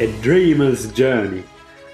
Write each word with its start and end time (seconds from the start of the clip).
A 0.00 0.06
Dreamer's 0.24 0.88
Journey. 0.96 1.44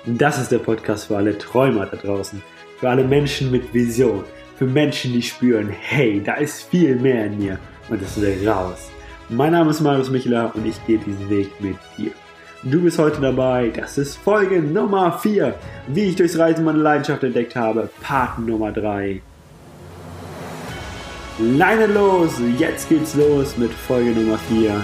Das 0.06 0.40
ist 0.40 0.50
der 0.50 0.60
Podcast 0.60 1.08
für 1.08 1.18
alle 1.18 1.36
Träumer 1.36 1.84
da 1.84 1.98
draußen, 1.98 2.40
für 2.78 2.88
alle 2.88 3.04
Menschen 3.04 3.50
mit 3.50 3.74
Vision, 3.74 4.24
für 4.56 4.64
Menschen, 4.64 5.12
die 5.12 5.20
spüren, 5.20 5.68
hey, 5.68 6.22
da 6.24 6.36
ist 6.36 6.62
viel 6.62 6.96
mehr 6.96 7.26
in 7.26 7.38
mir 7.38 7.58
und 7.90 8.00
das 8.00 8.18
will 8.18 8.48
raus. 8.48 8.88
Mein 9.28 9.52
Name 9.52 9.68
ist 9.70 9.82
Marius 9.82 10.08
Michler 10.08 10.50
und 10.54 10.64
ich 10.64 10.76
gehe 10.86 10.96
diesen 10.96 11.28
Weg 11.28 11.50
mit 11.60 11.76
dir. 11.98 12.12
Du 12.62 12.80
bist 12.80 12.98
heute 12.98 13.20
dabei, 13.20 13.68
das 13.68 13.98
ist 13.98 14.16
Folge 14.16 14.62
Nummer 14.62 15.18
4, 15.18 15.54
wie 15.88 16.04
ich 16.04 16.16
durchs 16.16 16.38
Reisen 16.38 16.64
meine 16.64 16.78
Leidenschaft 16.78 17.22
entdeckt 17.22 17.54
habe, 17.54 17.90
Part 18.00 18.38
Nummer 18.38 18.72
3. 18.72 19.20
Leine 21.38 21.86
los, 21.86 22.32
jetzt 22.58 22.88
geht's 22.88 23.14
los 23.14 23.58
mit 23.58 23.74
Folge 23.74 24.12
Nummer 24.12 24.38
4. 24.48 24.82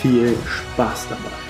Viel 0.00 0.36
Spaß 0.46 1.08
dabei. 1.08 1.43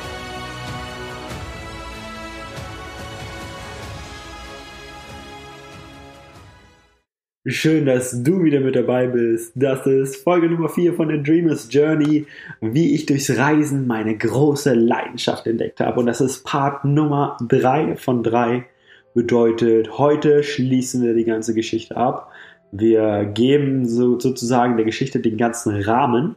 Schön, 7.46 7.84
dass 7.84 8.22
du 8.22 8.42
wieder 8.42 8.60
mit 8.60 8.74
dabei 8.74 9.06
bist. 9.06 9.52
Das 9.54 9.86
ist 9.86 10.16
Folge 10.16 10.48
Nummer 10.48 10.70
4 10.70 10.94
von 10.94 11.10
The 11.10 11.22
Dreamer's 11.22 11.68
Journey, 11.70 12.24
wie 12.62 12.94
ich 12.94 13.04
durchs 13.04 13.36
Reisen 13.36 13.86
meine 13.86 14.16
große 14.16 14.72
Leidenschaft 14.72 15.46
entdeckt 15.46 15.80
habe. 15.80 16.00
Und 16.00 16.06
das 16.06 16.22
ist 16.22 16.42
Part 16.44 16.86
Nummer 16.86 17.36
3 17.46 17.96
von 17.96 18.22
3. 18.22 18.64
Bedeutet, 19.12 19.98
heute 19.98 20.42
schließen 20.42 21.02
wir 21.02 21.12
die 21.12 21.26
ganze 21.26 21.52
Geschichte 21.52 21.98
ab. 21.98 22.30
Wir 22.72 23.26
geben 23.26 23.86
so, 23.86 24.18
sozusagen 24.18 24.76
der 24.76 24.86
Geschichte 24.86 25.20
den 25.20 25.36
ganzen 25.36 25.78
Rahmen. 25.82 26.36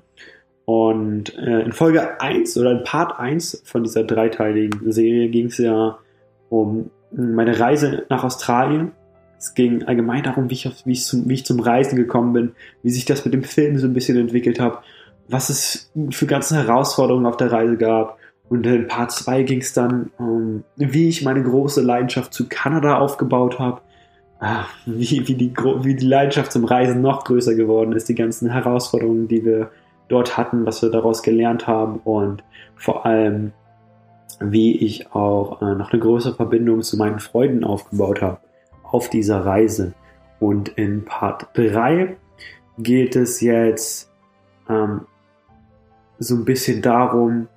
Und 0.66 1.38
äh, 1.38 1.62
in 1.62 1.72
Folge 1.72 2.20
1 2.20 2.58
oder 2.58 2.72
in 2.72 2.84
Part 2.84 3.18
1 3.18 3.62
von 3.64 3.86
dieser 3.86 4.04
dreiteiligen 4.04 4.92
Serie 4.92 5.30
ging 5.30 5.46
es 5.46 5.58
ja 5.58 6.00
um 6.50 6.92
meine 7.12 7.58
Reise 7.58 8.06
nach 8.10 8.26
Australien 8.26 8.92
es 9.38 9.54
ging 9.54 9.84
allgemein 9.84 10.24
darum, 10.24 10.50
wie 10.50 10.56
ich, 10.56 10.70
wie, 10.86 10.92
ich 10.92 11.06
zum, 11.06 11.30
wie 11.30 11.36
ich 11.36 11.46
zum 11.46 11.60
Reisen 11.60 11.96
gekommen 11.96 12.34
bin, 12.34 12.52
wie 12.84 12.90
sich 12.90 13.06
das 13.06 13.24
mit 13.24 13.34
dem 13.34 13.44
Film 13.44 13.78
so 13.78 13.88
ein 13.88 13.94
bisschen 13.94 14.18
entwickelt 14.18 14.60
hat, 14.60 14.82
was 15.28 15.50
es 15.50 15.92
für 16.12 16.26
ganze 16.26 16.56
Herausforderungen 16.56 17.26
auf 17.26 17.38
der 17.38 17.52
Reise 17.52 17.78
gab. 17.78 18.18
Und 18.50 18.66
in 18.66 18.88
Part 18.88 19.12
2 19.12 19.44
ging 19.44 19.60
es 19.60 19.74
dann 19.74 20.12
um, 20.18 20.64
wie 20.78 21.10
ich 21.10 21.24
meine 21.24 21.44
große 21.44 21.82
Leidenschaft 21.82 22.34
zu 22.34 22.48
Kanada 22.48 22.98
aufgebaut 22.98 23.60
habe, 23.60 23.82
ah, 24.40 24.64
wie, 24.86 25.28
wie, 25.28 25.36
die, 25.36 25.54
wie 25.54 25.96
die 25.96 26.06
Leidenschaft 26.06 26.52
zum 26.52 26.64
Reisen 26.64 27.02
noch 27.02 27.26
größer 27.26 27.56
geworden 27.56 27.92
ist, 27.92 28.10
die 28.10 28.16
ganzen 28.16 28.50
Herausforderungen, 28.50 29.28
die 29.28 29.44
wir 29.44 29.70
dort 30.08 30.38
hatten, 30.38 30.66
was 30.66 30.82
wir 30.82 30.90
daraus 30.90 31.22
gelernt 31.22 31.68
haben 31.68 32.00
und 32.06 32.44
vor 32.76 33.06
allem, 33.06 33.52
wie 34.40 34.78
ich 34.78 35.12
auch 35.14 35.62
äh, 35.62 35.76
noch 35.76 35.92
eine 35.92 36.02
größere 36.02 36.36
Verbindung 36.36 36.82
zu 36.82 36.96
meinen 36.96 37.20
Freunden 37.20 37.66
aufgebaut 37.66 38.22
habe 38.22 38.40
auf 38.92 39.10
dieser 39.10 39.46
Reise. 39.46 39.94
Und 40.40 40.70
in 40.70 41.06
Part 41.06 41.48
3 41.54 42.16
geht 42.78 43.16
es 43.16 43.42
jetzt 43.42 44.12
ähm, 44.70 45.02
so 46.20 46.36
ein 46.36 46.46
bisschen 46.46 46.82
darum, 46.82 47.48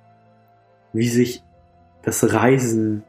wie 0.93 1.07
sich 1.07 1.43
das 2.03 2.33
Reisen 2.33 3.03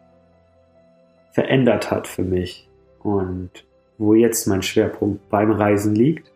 verändert 1.33 1.91
hat 1.91 2.07
für 2.07 2.23
mich 2.23 2.69
und 3.03 3.51
wo 3.99 4.15
jetzt 4.15 4.47
mein 4.47 4.63
Schwerpunkt 4.63 5.29
beim 5.31 5.51
Reisen 5.51 5.95
liegt 5.95 6.31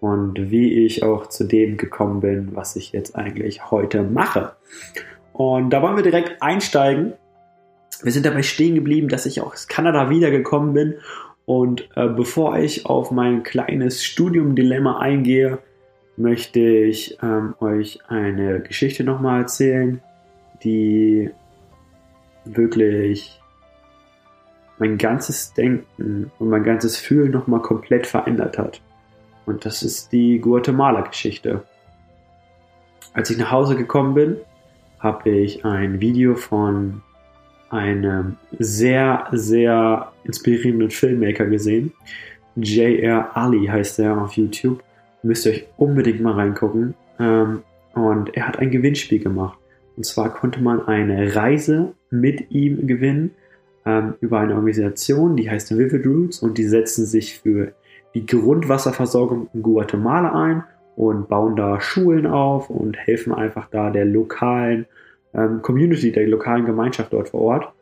und 0.00 0.50
wie 0.50 0.86
ich 0.86 1.02
auch 1.02 1.26
zu 1.26 1.44
dem 1.44 1.76
gekommen 1.76 2.20
bin, 2.20 2.56
was 2.56 2.76
ich 2.76 2.92
jetzt 2.92 3.16
eigentlich 3.16 3.70
heute 3.70 4.02
mache. 4.02 4.52
Und 5.32 5.70
da 5.70 5.82
wollen 5.82 5.96
wir 5.96 6.02
direkt 6.02 6.42
einsteigen 6.42 7.12
wir 8.02 8.12
sind 8.12 8.26
dabei 8.26 8.42
stehen 8.42 8.74
geblieben, 8.74 9.08
dass 9.08 9.26
ich 9.26 9.40
aus 9.40 9.68
Kanada 9.68 10.10
wiedergekommen 10.10 10.72
bin. 10.72 10.94
Und 11.44 11.88
äh, 11.96 12.08
bevor 12.08 12.58
ich 12.58 12.86
auf 12.86 13.10
mein 13.10 13.42
kleines 13.42 14.04
Studium-Dilemma 14.04 14.98
eingehe, 15.00 15.58
möchte 16.16 16.60
ich 16.60 17.18
ähm, 17.22 17.54
euch 17.60 18.00
eine 18.08 18.60
Geschichte 18.60 19.04
nochmal 19.04 19.40
erzählen, 19.40 20.00
die 20.62 21.30
wirklich 22.44 23.40
mein 24.78 24.96
ganzes 24.96 25.52
Denken 25.52 26.30
und 26.38 26.48
mein 26.48 26.62
ganzes 26.62 26.96
Fühlen 26.96 27.32
nochmal 27.32 27.60
komplett 27.60 28.06
verändert 28.06 28.58
hat. 28.58 28.80
Und 29.46 29.64
das 29.64 29.82
ist 29.82 30.12
die 30.12 30.40
Guatemala-Geschichte. 30.40 31.62
Als 33.12 33.30
ich 33.30 33.38
nach 33.38 33.50
Hause 33.50 33.76
gekommen 33.76 34.14
bin, 34.14 34.36
habe 34.98 35.30
ich 35.30 35.64
ein 35.64 36.00
Video 36.00 36.34
von 36.34 37.02
einem 37.70 38.36
sehr, 38.58 39.26
sehr 39.32 40.12
inspirierenden 40.24 40.90
Filmmaker 40.90 41.46
gesehen. 41.46 41.92
J.R. 42.56 43.36
Ali 43.36 43.66
heißt 43.66 43.98
er 44.00 44.20
auf 44.20 44.32
YouTube. 44.32 44.82
Müsst 45.22 45.46
ihr 45.46 45.52
euch 45.52 45.66
unbedingt 45.76 46.20
mal 46.20 46.34
reingucken. 46.34 46.94
Ähm, 47.18 47.62
und 47.94 48.36
er 48.36 48.48
hat 48.48 48.58
ein 48.58 48.70
Gewinnspiel 48.70 49.20
gemacht. 49.20 49.58
Und 49.96 50.04
zwar 50.04 50.32
konnte 50.32 50.60
man 50.60 50.86
eine 50.86 51.34
Reise 51.34 51.94
mit 52.10 52.50
ihm 52.50 52.86
gewinnen 52.86 53.32
ähm, 53.86 54.14
über 54.20 54.40
eine 54.40 54.54
Organisation, 54.54 55.36
die 55.36 55.50
heißt 55.50 55.76
Vivid 55.76 56.06
Roots 56.06 56.40
und 56.40 56.58
die 56.58 56.64
setzen 56.64 57.06
sich 57.06 57.38
für 57.38 57.72
die 58.14 58.26
Grundwasserversorgung 58.26 59.48
in 59.52 59.62
Guatemala 59.62 60.32
ein 60.32 60.64
und 60.96 61.28
bauen 61.28 61.56
da 61.56 61.80
Schulen 61.80 62.26
auf 62.26 62.70
und 62.70 62.96
helfen 62.96 63.32
einfach 63.32 63.68
da 63.70 63.90
der 63.90 64.04
lokalen 64.04 64.86
ähm, 65.34 65.62
Community, 65.62 66.12
der 66.12 66.26
lokalen 66.26 66.66
Gemeinschaft 66.66 67.12
dort 67.12 67.30
vor 67.30 67.40
Ort. 67.40 67.72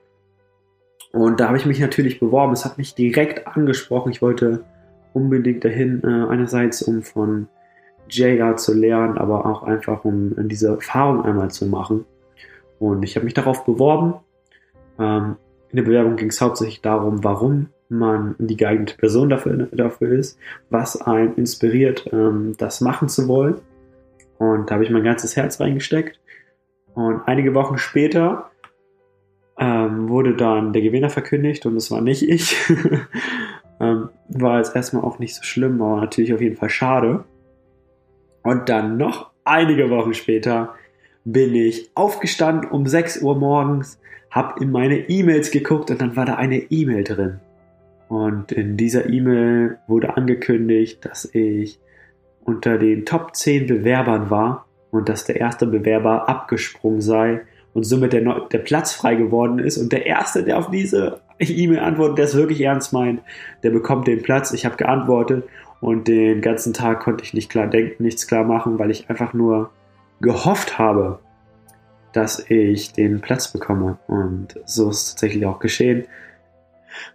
Und 1.13 1.41
da 1.41 1.49
habe 1.49 1.57
ich 1.57 1.67
mich 1.67 1.81
natürlich 1.81 2.21
beworben. 2.21 2.53
Es 2.53 2.65
hat 2.65 2.79
mich 2.79 2.95
direkt 2.95 3.47
angesprochen. 3.47 4.13
Ich 4.13 4.21
wollte 4.23 4.65
unbedingt 5.13 5.65
dahin, 5.65 6.03
äh, 6.05 6.31
einerseits 6.31 6.83
um 6.83 7.03
von 7.03 7.49
JR 8.09 8.57
zu 8.57 8.75
lernen, 8.75 9.19
aber 9.19 9.47
auch 9.47 9.63
einfach 9.63 10.05
um 10.05 10.35
diese 10.49 10.69
Erfahrung 10.69 11.25
einmal 11.25 11.51
zu 11.51 11.67
machen. 11.67 12.05
Und 12.79 13.03
ich 13.03 13.17
habe 13.17 13.25
mich 13.25 13.35
darauf 13.35 13.65
beworben. 13.65 14.15
Ähm, 14.99 15.37
in 15.71 15.77
der 15.77 15.83
Bewerbung 15.83 16.17
ging 16.17 16.29
es 16.29 16.41
hauptsächlich 16.41 16.81
darum, 16.81 17.25
warum 17.25 17.69
man 17.89 18.35
die 18.39 18.57
geeignete 18.57 18.97
Person 18.97 19.29
dafür, 19.29 19.69
dafür 19.73 20.13
ist, 20.13 20.39
was 20.71 21.01
einen 21.01 21.35
inspiriert, 21.37 22.09
ähm, 22.13 22.55
das 22.59 22.81
machen 22.81 23.09
zu 23.09 23.29
wollen. 23.29 23.57
Und 24.39 24.71
da 24.71 24.75
habe 24.75 24.85
ich 24.85 24.91
mein 24.91 25.05
ganzes 25.05 25.37
Herz 25.37 25.61
reingesteckt. 25.61 26.19
Und 26.99 27.23
einige 27.29 27.55
Wochen 27.55 27.79
später 27.79 28.51
ähm, 29.57 30.09
wurde 30.09 30.35
dann 30.35 30.73
der 30.73 30.83
Gewinner 30.83 31.11
verkündigt 31.11 31.65
und 31.65 31.77
es 31.77 31.93
war 31.93 32.01
nicht 32.01 32.29
ich. 32.29 32.57
ähm, 33.81 34.09
war 34.29 34.59
jetzt 34.59 34.75
erstmal 34.75 35.05
auch 35.05 35.21
nicht 35.21 35.37
so 35.37 35.45
schlimm, 35.45 35.81
aber 35.81 36.01
natürlich 36.01 36.35
auf 36.35 36.41
jeden 36.41 36.57
Fall 36.57 36.71
schade. 36.71 37.23
Und 38.43 38.69
dann 38.69 38.97
noch 38.97 39.31
einige 39.45 39.91
Wochen 39.91 40.13
später 40.13 40.75
bin 41.25 41.55
ich 41.55 41.89
aufgestanden 41.95 42.69
um 42.69 42.85
6 42.85 43.23
Uhr 43.23 43.39
morgens, 43.39 44.01
habe 44.33 44.61
in 44.61 44.73
meine 44.73 45.09
E-Mails 45.09 45.53
geguckt 45.53 45.93
und 45.93 46.01
dann 46.01 46.17
war 46.17 46.27
da 46.27 46.35
eine 46.35 46.57
E-Mail 46.57 47.05
drin. 47.05 47.39
Und 48.09 48.51
in 48.51 48.77
dieser 48.77 49.09
E-Mail 49.09 49.79
wurde 49.87 50.17
angekündigt, 50.17 51.05
dass 51.05 51.33
ich 51.33 51.79
unter 52.45 52.77
den 52.77 53.07
Top 53.07 53.37
10 53.37 53.69
Bewerbern 53.69 54.31
war 54.31 54.68
und 54.91 55.09
dass 55.09 55.25
der 55.25 55.37
erste 55.37 55.67
Bewerber 55.67 56.29
abgesprungen 56.29 57.01
sei 57.01 57.43
und 57.75 57.85
somit 57.85 58.13
der, 58.13 58.23
der 58.23 58.59
Platz 58.59 58.93
frei 58.93 59.15
geworden 59.15 59.59
ist. 59.59 59.79
Und 59.79 59.93
der 59.93 60.07
Erste, 60.07 60.45
der 60.45 60.59
auf 60.59 60.71
diese 60.71 61.21
E-Mail 61.39 61.81
antwortet, 61.81 62.19
der 62.19 62.25
es 62.25 62.35
wirklich 62.35 62.61
ernst 62.61 62.93
meint, 62.93 63.21
der 63.63 63.71
bekommt 63.71 64.07
den 64.07 64.23
Platz. 64.23 64.53
Ich 64.53 64.65
habe 64.65 64.77
geantwortet 64.77 65.45
und 65.81 66.09
den 66.09 66.41
ganzen 66.41 66.73
Tag 66.73 67.01
konnte 67.01 67.25
ich 67.25 67.35
nicht 67.35 67.51
klar 67.51 67.67
denken, 67.67 68.03
nichts 68.03 68.27
klar 68.27 68.45
machen, 68.45 68.79
weil 68.79 68.91
ich 68.91 69.09
einfach 69.11 69.33
nur 69.33 69.71
gehofft 70.21 70.79
habe, 70.79 71.21
dass 72.13 72.45
ich 72.51 72.93
den 72.93 73.21
Platz 73.21 73.53
bekomme. 73.53 73.99
Und 74.09 74.59
so 74.65 74.91
ist 74.91 75.11
tatsächlich 75.11 75.47
auch 75.47 75.61
geschehen. 75.61 76.07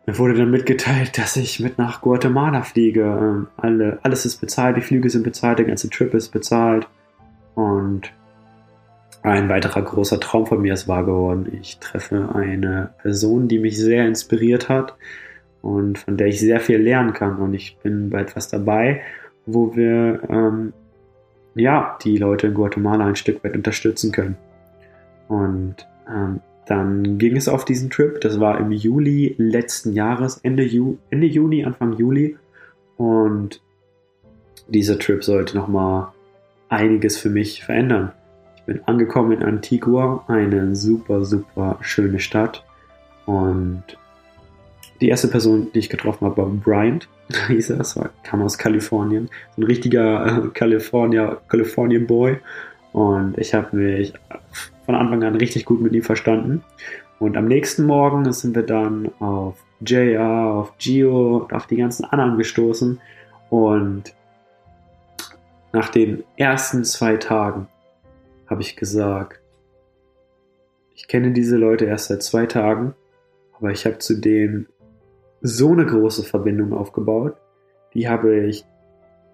Mir 0.06 0.18
wurde 0.18 0.36
dann 0.36 0.52
mitgeteilt, 0.52 1.18
dass 1.18 1.36
ich 1.36 1.60
mit 1.60 1.78
nach 1.78 2.02
Guatemala 2.02 2.62
fliege. 2.62 3.02
Ähm, 3.02 3.48
alle, 3.58 4.00
alles 4.04 4.26
ist 4.26 4.38
bezahlt, 4.38 4.78
die 4.78 4.82
Flüge 4.82 5.10
sind 5.10 5.24
bezahlt, 5.24 5.60
der 5.60 5.66
ganze 5.66 5.90
Trip 5.90 6.14
ist 6.14 6.30
bezahlt. 6.30 6.88
Und 7.56 8.12
ein 9.22 9.48
weiterer 9.50 9.82
großer 9.82 10.20
Traum 10.20 10.46
von 10.46 10.62
mir 10.62 10.74
ist 10.74 10.88
wahr 10.88 11.06
geworden. 11.06 11.58
Ich 11.62 11.80
treffe 11.80 12.30
eine 12.34 12.94
Person, 13.02 13.48
die 13.48 13.60
mich 13.60 13.78
sehr 13.78 14.06
inspiriert 14.06 14.70
hat 14.70 14.96
und 15.62 15.98
von 15.98 16.18
der 16.18 16.28
ich 16.28 16.40
sehr 16.40 16.60
viel 16.60 16.78
lernen 16.78 17.14
kann. 17.14 17.38
Und 17.38 17.54
ich 17.54 17.78
bin 17.82 18.10
bei 18.10 18.22
etwas 18.22 18.50
dabei, 18.50 19.02
wo 19.46 19.76
wir 19.76 20.22
ähm, 20.30 20.74
ja 21.56 21.98
die 22.04 22.18
Leute 22.18 22.48
in 22.48 22.54
Guatemala 22.54 23.06
ein 23.06 23.16
Stück 23.16 23.44
weit 23.44 23.56
unterstützen 23.56 24.12
können. 24.12 24.38
Und 25.28 25.88
ähm, 26.10 26.42
dann 26.66 27.18
ging 27.18 27.36
es 27.36 27.48
auf 27.48 27.66
diesen 27.66 27.90
Trip. 27.90 28.20
Das 28.22 28.40
war 28.40 28.60
im 28.60 28.72
Juli 28.72 29.36
letzten 29.38 29.94
Jahres, 29.94 30.40
Ende, 30.44 30.64
Ju 30.64 30.98
Ende 31.10 31.28
Juni, 31.28 31.64
Anfang 31.66 31.94
Juli. 31.94 32.38
Und 32.98 33.62
dieser 34.68 34.98
Trip 35.00 35.24
sollte 35.24 35.58
nochmal 35.58 36.13
einiges 36.74 37.18
für 37.18 37.30
mich 37.30 37.64
verändern 37.64 38.12
Ich 38.56 38.64
bin 38.64 38.82
angekommen 38.86 39.32
in 39.32 39.44
Antigua, 39.44 40.24
eine 40.28 40.76
super, 40.76 41.24
super 41.24 41.78
schöne 41.82 42.20
Stadt. 42.20 42.64
Und 43.26 43.84
die 45.00 45.10
erste 45.10 45.28
Person, 45.28 45.70
die 45.74 45.80
ich 45.80 45.90
getroffen 45.90 46.26
habe, 46.26 46.38
war 46.38 46.50
Bryant, 46.50 47.08
hieß 47.48 47.72
er, 47.72 47.78
das 47.78 47.96
war, 47.96 48.10
kam 48.24 48.42
aus 48.42 48.58
Kalifornien. 48.58 49.30
Ein 49.58 49.64
richtiger 49.64 50.46
äh, 50.46 50.48
California, 50.50 51.38
Californian 51.48 52.08
Boy. 52.08 52.38
Und 52.92 53.38
ich 53.38 53.54
habe 53.54 53.76
mich 53.76 54.14
von 54.86 54.96
Anfang 54.96 55.24
an 55.24 55.36
richtig 55.36 55.66
gut 55.66 55.82
mit 55.82 55.94
ihm 55.94 56.04
verstanden. 56.04 56.64
Und 57.20 57.38
am 57.38 57.46
nächsten 57.46 57.86
Morgen 57.86 58.32
sind 58.34 58.56
wir 58.56 58.64
dann 58.64 59.12
auf 59.20 59.56
JR, 59.86 60.46
auf 60.54 60.78
Gio 60.78 61.38
und 61.38 61.54
auf 61.54 61.68
die 61.68 61.78
ganzen 61.78 62.06
anderen 62.06 62.38
gestoßen. 62.38 63.00
Und 63.50 64.14
nach 65.74 65.90
den 65.90 66.24
ersten 66.38 66.84
zwei 66.84 67.18
Tagen 67.18 67.68
habe 68.48 68.62
ich 68.62 68.76
gesagt, 68.76 69.42
ich 70.94 71.08
kenne 71.08 71.32
diese 71.32 71.58
Leute 71.58 71.86
erst 71.86 72.08
seit 72.08 72.22
zwei 72.22 72.46
Tagen, 72.46 72.94
aber 73.58 73.72
ich 73.72 73.86
habe 73.86 73.98
zu 73.98 74.22
denen 74.22 74.68
so 75.42 75.72
eine 75.72 75.86
große 75.86 76.24
Verbindung 76.24 76.74
aufgebaut. 76.74 77.36
Die 77.96 78.08
habe 78.08 78.46
ich 78.46 78.64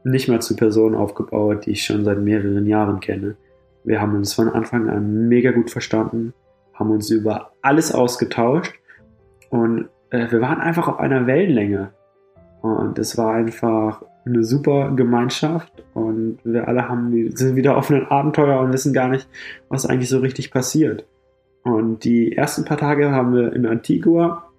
nicht 0.06 0.30
mal 0.30 0.41
zu 0.41 0.56
Personen 0.56 0.95
aufgebaut, 0.95 1.65
die 1.65 1.71
ich 1.71 1.83
schon 1.83 2.06
seit 2.06 2.19
mehreren 2.19 2.65
Jahren 2.65 3.01
kenne. 3.01 3.35
Wir 3.83 4.00
haben 4.00 4.15
uns 4.15 4.33
von 4.33 4.50
Anfang 4.50 4.89
an 4.89 5.27
mega 5.27 5.51
gut 5.51 5.69
verstanden, 5.69 6.33
haben 6.74 6.92
uns 6.92 7.09
über 7.09 7.51
alles 7.62 7.94
ausgetauscht 7.94 8.74
und 9.50 9.89
äh, 10.09 10.31
wir 10.31 10.39
waren 10.39 10.62
einfach 10.62 10.88
auf 10.88 11.00
einer 11.00 11.27
Wellenlänge. 11.27 11.92
Und 12.62 12.97
es 12.97 13.18
war 13.18 13.33
einfach 13.33 14.03
eine 14.25 14.44
super 14.44 14.92
Gemeinschaft 14.95 15.83
und 15.94 16.08
wir 16.44 16.68
alle 16.68 16.88
haben, 16.88 17.36
sind 17.36 17.56
wieder 17.56 17.78
auf 17.78 17.90
einem 17.90 18.06
Abenteuer 18.06 18.60
und 18.60 18.74
wissen 18.74 18.94
gar 18.94 19.10
nicht, 19.10 19.28
was 19.70 19.86
eigentlich 19.86 20.10
so 20.10 20.20
richtig 20.20 20.52
passiert. 20.52 21.06
Und 21.64 22.04
die 22.04 22.36
ersten 22.36 22.66
paar 22.66 22.78
Tage 22.78 23.12
haben 23.12 23.34
wir 23.34 23.54
in 23.54 23.66
Antigua 23.66 24.50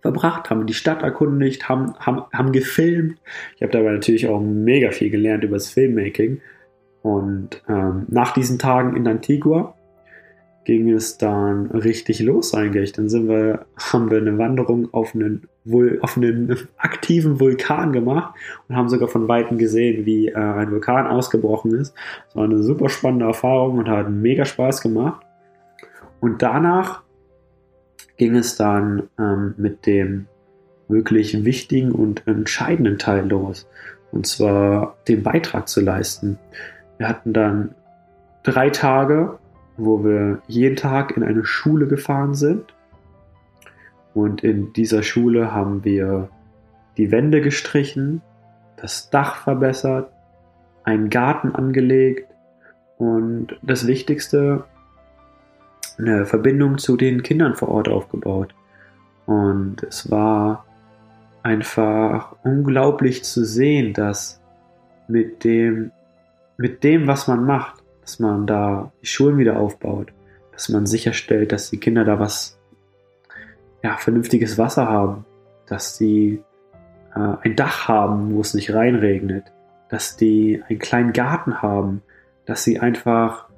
verbracht, 0.00 0.50
haben 0.50 0.66
die 0.66 0.74
Stadt 0.74 1.02
erkundigt, 1.02 1.68
haben, 1.68 1.94
haben, 1.98 2.22
haben 2.32 2.52
gefilmt. 2.52 3.18
Ich 3.56 3.62
habe 3.62 3.72
dabei 3.72 3.92
natürlich 3.92 4.28
auch 4.28 4.40
mega 4.40 4.90
viel 4.90 5.10
gelernt 5.10 5.44
über 5.44 5.56
das 5.56 5.70
Filmmaking. 5.70 6.40
Und 7.02 7.62
ähm, 7.68 8.06
nach 8.08 8.32
diesen 8.32 8.58
Tagen 8.58 8.96
in 8.96 9.06
Antigua 9.06 9.74
ging 10.64 10.90
es 10.90 11.18
dann 11.18 11.66
richtig 11.66 12.20
los 12.20 12.54
eigentlich. 12.54 12.92
Dann 12.92 13.08
sind 13.08 13.28
wir, 13.28 13.66
haben 13.76 14.10
wir 14.10 14.18
eine 14.18 14.38
Wanderung 14.38 14.92
auf 14.92 15.14
einen, 15.14 15.48
auf 16.00 16.16
einen 16.16 16.56
aktiven 16.76 17.40
Vulkan 17.40 17.92
gemacht 17.92 18.34
und 18.68 18.76
haben 18.76 18.88
sogar 18.88 19.08
von 19.08 19.28
Weitem 19.28 19.58
gesehen, 19.58 20.06
wie 20.06 20.28
äh, 20.28 20.36
ein 20.36 20.70
Vulkan 20.70 21.06
ausgebrochen 21.06 21.74
ist. 21.74 21.94
Das 22.26 22.36
war 22.36 22.44
eine 22.44 22.62
super 22.62 22.88
spannende 22.88 23.26
Erfahrung 23.26 23.78
und 23.78 23.88
hat 23.88 24.10
mega 24.10 24.44
Spaß 24.44 24.82
gemacht. 24.82 25.24
Und 26.20 26.42
danach 26.42 27.02
ging 28.16 28.36
es 28.36 28.56
dann 28.56 29.08
ähm, 29.18 29.54
mit 29.56 29.86
dem 29.86 30.26
wirklich 30.88 31.44
wichtigen 31.44 31.90
und 31.90 32.26
entscheidenden 32.26 32.98
Teil 32.98 33.28
los. 33.28 33.68
Und 34.12 34.26
zwar 34.26 34.96
den 35.08 35.22
Beitrag 35.22 35.68
zu 35.68 35.80
leisten. 35.80 36.38
Wir 36.98 37.08
hatten 37.08 37.32
dann 37.32 37.74
drei 38.44 38.70
Tage, 38.70 39.38
wo 39.76 40.04
wir 40.04 40.42
jeden 40.46 40.76
Tag 40.76 41.16
in 41.16 41.22
eine 41.22 41.44
Schule 41.44 41.86
gefahren 41.86 42.34
sind. 42.34 42.74
Und 44.14 44.44
in 44.44 44.72
dieser 44.72 45.02
Schule 45.02 45.52
haben 45.52 45.84
wir 45.84 46.28
die 46.96 47.10
Wände 47.10 47.40
gestrichen, 47.40 48.20
das 48.76 49.10
Dach 49.10 49.36
verbessert, 49.36 50.12
einen 50.84 51.08
Garten 51.08 51.54
angelegt 51.54 52.28
und 52.98 53.58
das 53.62 53.86
Wichtigste, 53.86 54.64
eine 55.98 56.26
Verbindung 56.26 56.78
zu 56.78 56.96
den 56.96 57.22
Kindern 57.22 57.54
vor 57.54 57.68
Ort 57.68 57.88
aufgebaut. 57.88 58.54
Und 59.26 59.82
es 59.82 60.10
war 60.10 60.64
einfach 61.42 62.34
unglaublich 62.42 63.24
zu 63.24 63.44
sehen, 63.44 63.92
dass 63.94 64.40
mit 65.08 65.44
dem, 65.44 65.90
mit 66.56 66.84
dem, 66.84 67.06
was 67.06 67.28
man 67.28 67.44
macht, 67.44 67.81
dass 68.02 68.18
man 68.18 68.46
da 68.46 68.92
die 69.00 69.06
Schulen 69.06 69.38
wieder 69.38 69.58
aufbaut, 69.58 70.12
dass 70.52 70.68
man 70.68 70.86
sicherstellt, 70.86 71.52
dass 71.52 71.70
die 71.70 71.78
Kinder 71.78 72.04
da 72.04 72.18
was, 72.18 72.58
ja, 73.82 73.96
vernünftiges 73.96 74.58
Wasser 74.58 74.88
haben, 74.88 75.24
dass 75.66 75.96
die 75.96 76.42
äh, 77.14 77.36
ein 77.42 77.56
Dach 77.56 77.88
haben, 77.88 78.34
wo 78.34 78.40
es 78.40 78.54
nicht 78.54 78.74
reinregnet, 78.74 79.44
dass 79.88 80.16
die 80.16 80.62
einen 80.68 80.78
kleinen 80.78 81.12
Garten 81.12 81.62
haben, 81.62 82.02
dass 82.44 82.64
sie 82.64 82.78
einfach 82.80 83.48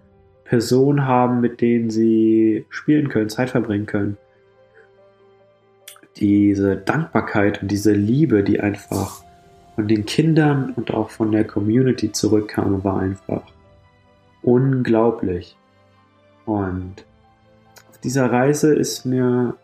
Personen 0.44 1.06
haben, 1.06 1.40
mit 1.40 1.60
denen 1.60 1.90
sie 1.90 2.66
spielen 2.68 3.08
können, 3.08 3.30
Zeit 3.30 3.50
verbringen 3.50 3.86
können. 3.86 4.16
Diese 6.16 6.76
Dankbarkeit 6.76 7.62
und 7.62 7.70
diese 7.70 7.92
Liebe, 7.92 8.44
die 8.44 8.60
einfach 8.60 9.24
von 9.74 9.88
den 9.88 10.06
Kindern 10.06 10.72
und 10.76 10.92
auch 10.92 11.10
von 11.10 11.32
der 11.32 11.44
Community 11.44 12.12
zurückkam, 12.12 12.84
war 12.84 13.00
einfach 13.00 13.42
unglaublich. 14.44 15.56
Und 16.46 17.04
auf 17.90 17.98
dieser 17.98 18.30
Reise 18.30 18.74
ist 18.74 19.04
mir 19.04 19.56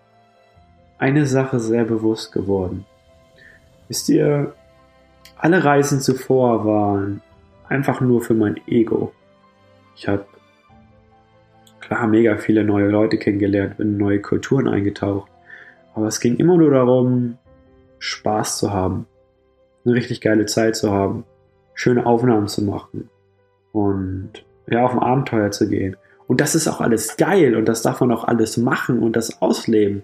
eine 0.99 1.27
Sache 1.27 1.61
sehr 1.61 1.85
bewusst 1.85 2.33
geworden. 2.33 2.87
Wisst 3.89 4.09
ihr, 4.09 4.55
alle 5.37 5.65
Reisen 5.65 6.01
zuvor 6.01 6.65
waren 6.65 7.23
einfach 7.69 8.01
nur 8.01 8.23
für 8.23 8.35
mein 8.35 8.61
Ego. 8.67 9.13
Ich 9.97 10.09
habe 10.09 10.27
klar 11.81 12.07
mega 12.07 12.37
viele 12.37 12.65
neue 12.65 12.89
Leute 12.89 13.19
kennengelernt, 13.19 13.79
bin 13.79 13.93
in 13.93 13.97
neue 13.97 14.21
Kulturen 14.21 14.69
eingetaucht. 14.69 15.31
Aber 15.95 16.07
es 16.07 16.21
ging 16.21 16.37
immer 16.37 16.57
nur 16.57 16.71
darum, 16.71 17.39
Spaß 17.99 18.59
zu 18.59 18.73
haben, 18.73 19.07
eine 19.85 19.95
richtig 19.95 20.21
geile 20.21 20.47
Zeit 20.47 20.77
zu 20.77 20.93
haben, 20.93 21.25
schöne 21.75 22.07
Aufnahmen 22.07 22.49
zu 22.49 22.63
machen 22.63 23.11
und 23.73 24.45
ja, 24.71 24.85
auf 24.85 24.93
ein 24.93 24.99
Abenteuer 24.99 25.51
zu 25.51 25.69
gehen. 25.69 25.97
Und 26.27 26.41
das 26.41 26.55
ist 26.55 26.69
auch 26.69 26.81
alles 26.81 27.17
geil 27.17 27.57
und 27.57 27.67
das 27.67 27.83
darf 27.83 28.01
man 28.01 28.13
auch 28.13 28.25
alles 28.25 28.57
machen 28.57 29.01
und 29.01 29.17
das 29.17 29.43
ausleben. 29.43 30.03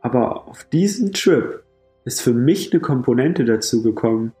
Aber 0.00 0.48
auf 0.48 0.64
diesen 0.64 1.12
Trip 1.12 1.62
ist 2.04 2.22
für 2.22 2.32
mich 2.32 2.72
eine 2.72 2.80
Komponente 2.80 3.44
dazu 3.44 3.82
gekommen, 3.82 4.32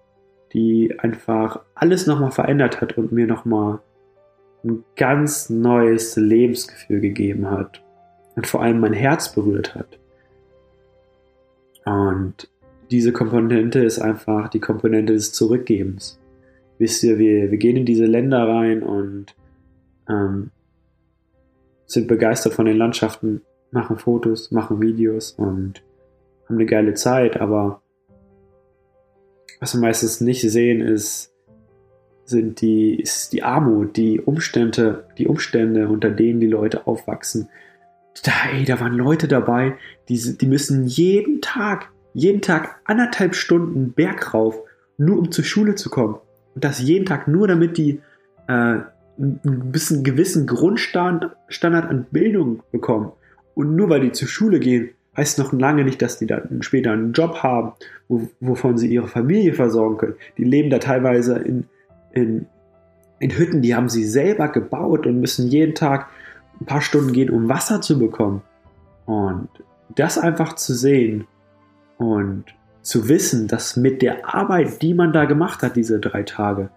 die 0.52 0.98
einfach 0.98 1.60
alles 1.74 2.06
nochmal 2.06 2.30
verändert 2.30 2.80
hat 2.80 2.96
und 2.96 3.12
mir 3.12 3.26
nochmal 3.26 3.80
ein 4.64 4.84
ganz 4.96 5.50
neues 5.50 6.16
Lebensgefühl 6.16 7.00
gegeben 7.00 7.50
hat 7.50 7.82
und 8.36 8.46
vor 8.46 8.62
allem 8.62 8.80
mein 8.80 8.92
Herz 8.94 9.34
berührt 9.34 9.74
hat. 9.74 9.98
Und 11.84 12.48
diese 12.90 13.12
Komponente 13.12 13.80
ist 13.80 13.98
einfach 13.98 14.48
die 14.48 14.60
Komponente 14.60 15.12
des 15.12 15.32
Zurückgebens 15.32 16.18
wisst 16.78 17.02
ihr, 17.02 17.18
wir, 17.18 17.50
wir 17.50 17.58
gehen 17.58 17.76
in 17.76 17.86
diese 17.86 18.06
Länder 18.06 18.48
rein 18.48 18.82
und 18.82 19.34
ähm, 20.08 20.50
sind 21.86 22.08
begeistert 22.08 22.54
von 22.54 22.66
den 22.66 22.76
Landschaften, 22.76 23.42
machen 23.70 23.98
Fotos, 23.98 24.50
machen 24.50 24.80
Videos 24.80 25.32
und 25.32 25.82
haben 26.46 26.56
eine 26.56 26.66
geile 26.66 26.94
Zeit, 26.94 27.40
aber 27.40 27.82
was 29.60 29.74
wir 29.74 29.80
meistens 29.80 30.20
nicht 30.20 30.42
sehen, 30.42 30.80
ist, 30.80 31.32
sind 32.24 32.60
die, 32.60 33.00
ist 33.00 33.32
die 33.32 33.42
Armut, 33.42 33.96
die 33.96 34.20
Umstände, 34.20 35.06
die 35.18 35.26
Umstände, 35.26 35.88
unter 35.88 36.10
denen 36.10 36.40
die 36.40 36.46
Leute 36.46 36.86
aufwachsen. 36.86 37.48
Da, 38.22 38.32
ey, 38.52 38.64
da 38.64 38.80
waren 38.80 38.94
Leute 38.94 39.28
dabei, 39.28 39.76
die, 40.08 40.36
die 40.38 40.46
müssen 40.46 40.86
jeden 40.86 41.40
Tag, 41.40 41.90
jeden 42.12 42.42
Tag 42.42 42.80
anderthalb 42.84 43.34
Stunden 43.34 43.92
Berg 43.92 44.34
rauf, 44.34 44.56
nur 44.96 45.18
um 45.18 45.30
zur 45.30 45.44
Schule 45.44 45.74
zu 45.74 45.90
kommen. 45.90 46.16
Und 46.54 46.64
das 46.64 46.80
jeden 46.80 47.06
Tag 47.06 47.28
nur, 47.28 47.48
damit 47.48 47.78
die 47.78 48.00
äh, 48.48 48.80
einen 49.18 49.72
bisschen 49.72 50.02
gewissen 50.02 50.46
Grundstandard 50.46 51.36
an 51.62 52.06
Bildung 52.10 52.62
bekommen. 52.72 53.12
Und 53.54 53.76
nur 53.76 53.88
weil 53.88 54.00
die 54.00 54.12
zur 54.12 54.28
Schule 54.28 54.58
gehen, 54.58 54.90
heißt 55.16 55.38
noch 55.38 55.52
lange 55.52 55.84
nicht, 55.84 56.02
dass 56.02 56.18
die 56.18 56.26
dann 56.26 56.62
später 56.62 56.92
einen 56.92 57.12
Job 57.12 57.42
haben, 57.42 57.72
wo, 58.08 58.28
wovon 58.40 58.78
sie 58.78 58.88
ihre 58.88 59.06
Familie 59.06 59.54
versorgen 59.54 59.96
können. 59.96 60.14
Die 60.38 60.44
leben 60.44 60.70
da 60.70 60.78
teilweise 60.78 61.38
in, 61.38 61.64
in, 62.12 62.46
in 63.20 63.30
Hütten, 63.30 63.62
die 63.62 63.74
haben 63.74 63.88
sie 63.88 64.04
selber 64.04 64.48
gebaut 64.48 65.06
und 65.06 65.20
müssen 65.20 65.48
jeden 65.48 65.74
Tag 65.74 66.08
ein 66.60 66.66
paar 66.66 66.80
Stunden 66.80 67.12
gehen, 67.12 67.30
um 67.30 67.48
Wasser 67.48 67.80
zu 67.80 67.98
bekommen. 67.98 68.42
Und 69.06 69.48
das 69.94 70.18
einfach 70.18 70.54
zu 70.54 70.74
sehen 70.74 71.26
und 71.98 72.44
zu 72.84 73.08
wissen, 73.08 73.48
dass 73.48 73.76
mit 73.76 74.02
der 74.02 74.34
Arbeit, 74.34 74.82
die 74.82 74.94
man 74.94 75.12
da 75.12 75.24
gemacht 75.24 75.62
hat, 75.62 75.74
diese 75.74 75.98
drei 75.98 76.22
Tage, 76.22 76.68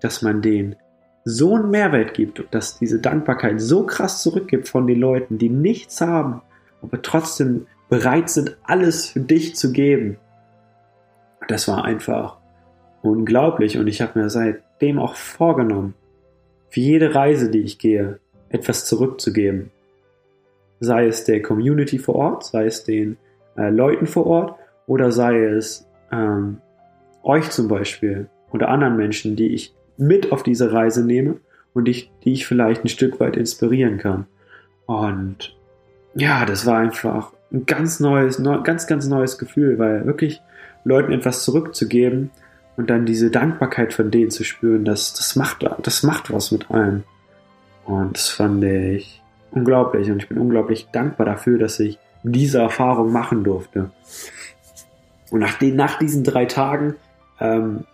dass 0.00 0.22
man 0.22 0.42
denen 0.42 0.76
so 1.24 1.56
einen 1.56 1.70
Mehrwert 1.70 2.14
gibt 2.14 2.38
und 2.38 2.54
dass 2.54 2.78
diese 2.78 3.00
Dankbarkeit 3.00 3.60
so 3.60 3.84
krass 3.84 4.22
zurückgibt 4.22 4.68
von 4.68 4.86
den 4.86 5.00
Leuten, 5.00 5.38
die 5.38 5.48
nichts 5.48 6.00
haben, 6.00 6.42
aber 6.82 7.02
trotzdem 7.02 7.66
bereit 7.88 8.28
sind, 8.28 8.56
alles 8.62 9.06
für 9.06 9.20
dich 9.20 9.56
zu 9.56 9.72
geben. 9.72 10.18
Das 11.48 11.66
war 11.66 11.84
einfach 11.84 12.36
unglaublich 13.02 13.78
und 13.78 13.86
ich 13.86 14.02
habe 14.02 14.18
mir 14.20 14.30
seitdem 14.30 14.98
auch 14.98 15.14
vorgenommen, 15.14 15.94
für 16.68 16.80
jede 16.80 17.14
Reise, 17.14 17.50
die 17.50 17.62
ich 17.62 17.78
gehe, 17.78 18.20
etwas 18.50 18.84
zurückzugeben. 18.84 19.70
Sei 20.80 21.06
es 21.06 21.24
der 21.24 21.40
Community 21.40 21.98
vor 21.98 22.16
Ort, 22.16 22.44
sei 22.44 22.66
es 22.66 22.84
den 22.84 23.16
äh, 23.56 23.70
Leuten 23.70 24.06
vor 24.06 24.26
Ort 24.26 24.58
oder 24.88 25.12
sei 25.12 25.44
es 25.44 25.86
ähm, 26.10 26.58
euch 27.22 27.50
zum 27.50 27.68
Beispiel 27.68 28.28
oder 28.50 28.70
anderen 28.70 28.96
Menschen, 28.96 29.36
die 29.36 29.54
ich 29.54 29.74
mit 29.96 30.32
auf 30.32 30.42
diese 30.42 30.72
Reise 30.72 31.06
nehme 31.06 31.36
und 31.74 31.88
ich, 31.88 32.10
die 32.24 32.32
ich 32.32 32.46
vielleicht 32.46 32.84
ein 32.84 32.88
Stück 32.88 33.20
weit 33.20 33.36
inspirieren 33.36 33.98
kann. 33.98 34.26
Und 34.86 35.56
ja, 36.14 36.46
das 36.46 36.66
war 36.66 36.78
einfach 36.78 37.32
ein 37.52 37.66
ganz 37.66 38.00
neues, 38.00 38.38
neu, 38.38 38.62
ganz, 38.62 38.86
ganz 38.86 39.06
neues 39.06 39.38
Gefühl, 39.38 39.78
weil 39.78 40.06
wirklich 40.06 40.40
Leuten 40.84 41.12
etwas 41.12 41.44
zurückzugeben 41.44 42.30
und 42.76 42.88
dann 42.88 43.04
diese 43.04 43.30
Dankbarkeit 43.30 43.92
von 43.92 44.10
denen 44.10 44.30
zu 44.30 44.44
spüren, 44.44 44.84
das, 44.84 45.12
das 45.12 45.36
macht, 45.36 45.68
das 45.82 46.02
macht 46.02 46.32
was 46.32 46.50
mit 46.50 46.70
einem. 46.70 47.04
Und 47.84 48.16
das 48.16 48.28
fand 48.30 48.64
ich 48.64 49.22
unglaublich 49.50 50.10
und 50.10 50.22
ich 50.22 50.28
bin 50.28 50.38
unglaublich 50.38 50.88
dankbar 50.92 51.26
dafür, 51.26 51.58
dass 51.58 51.78
ich 51.80 51.98
diese 52.22 52.58
Erfahrung 52.58 53.12
machen 53.12 53.44
durfte. 53.44 53.90
Und 55.30 55.40
nach, 55.40 55.58
den, 55.58 55.76
nach 55.76 55.98
diesen 55.98 56.24
drei 56.24 56.46
Tagen 56.46 56.94
ähm, 57.40 57.84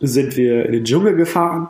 sind 0.00 0.36
wir 0.36 0.66
in 0.66 0.72
den 0.72 0.84
Dschungel 0.84 1.16
gefahren 1.16 1.68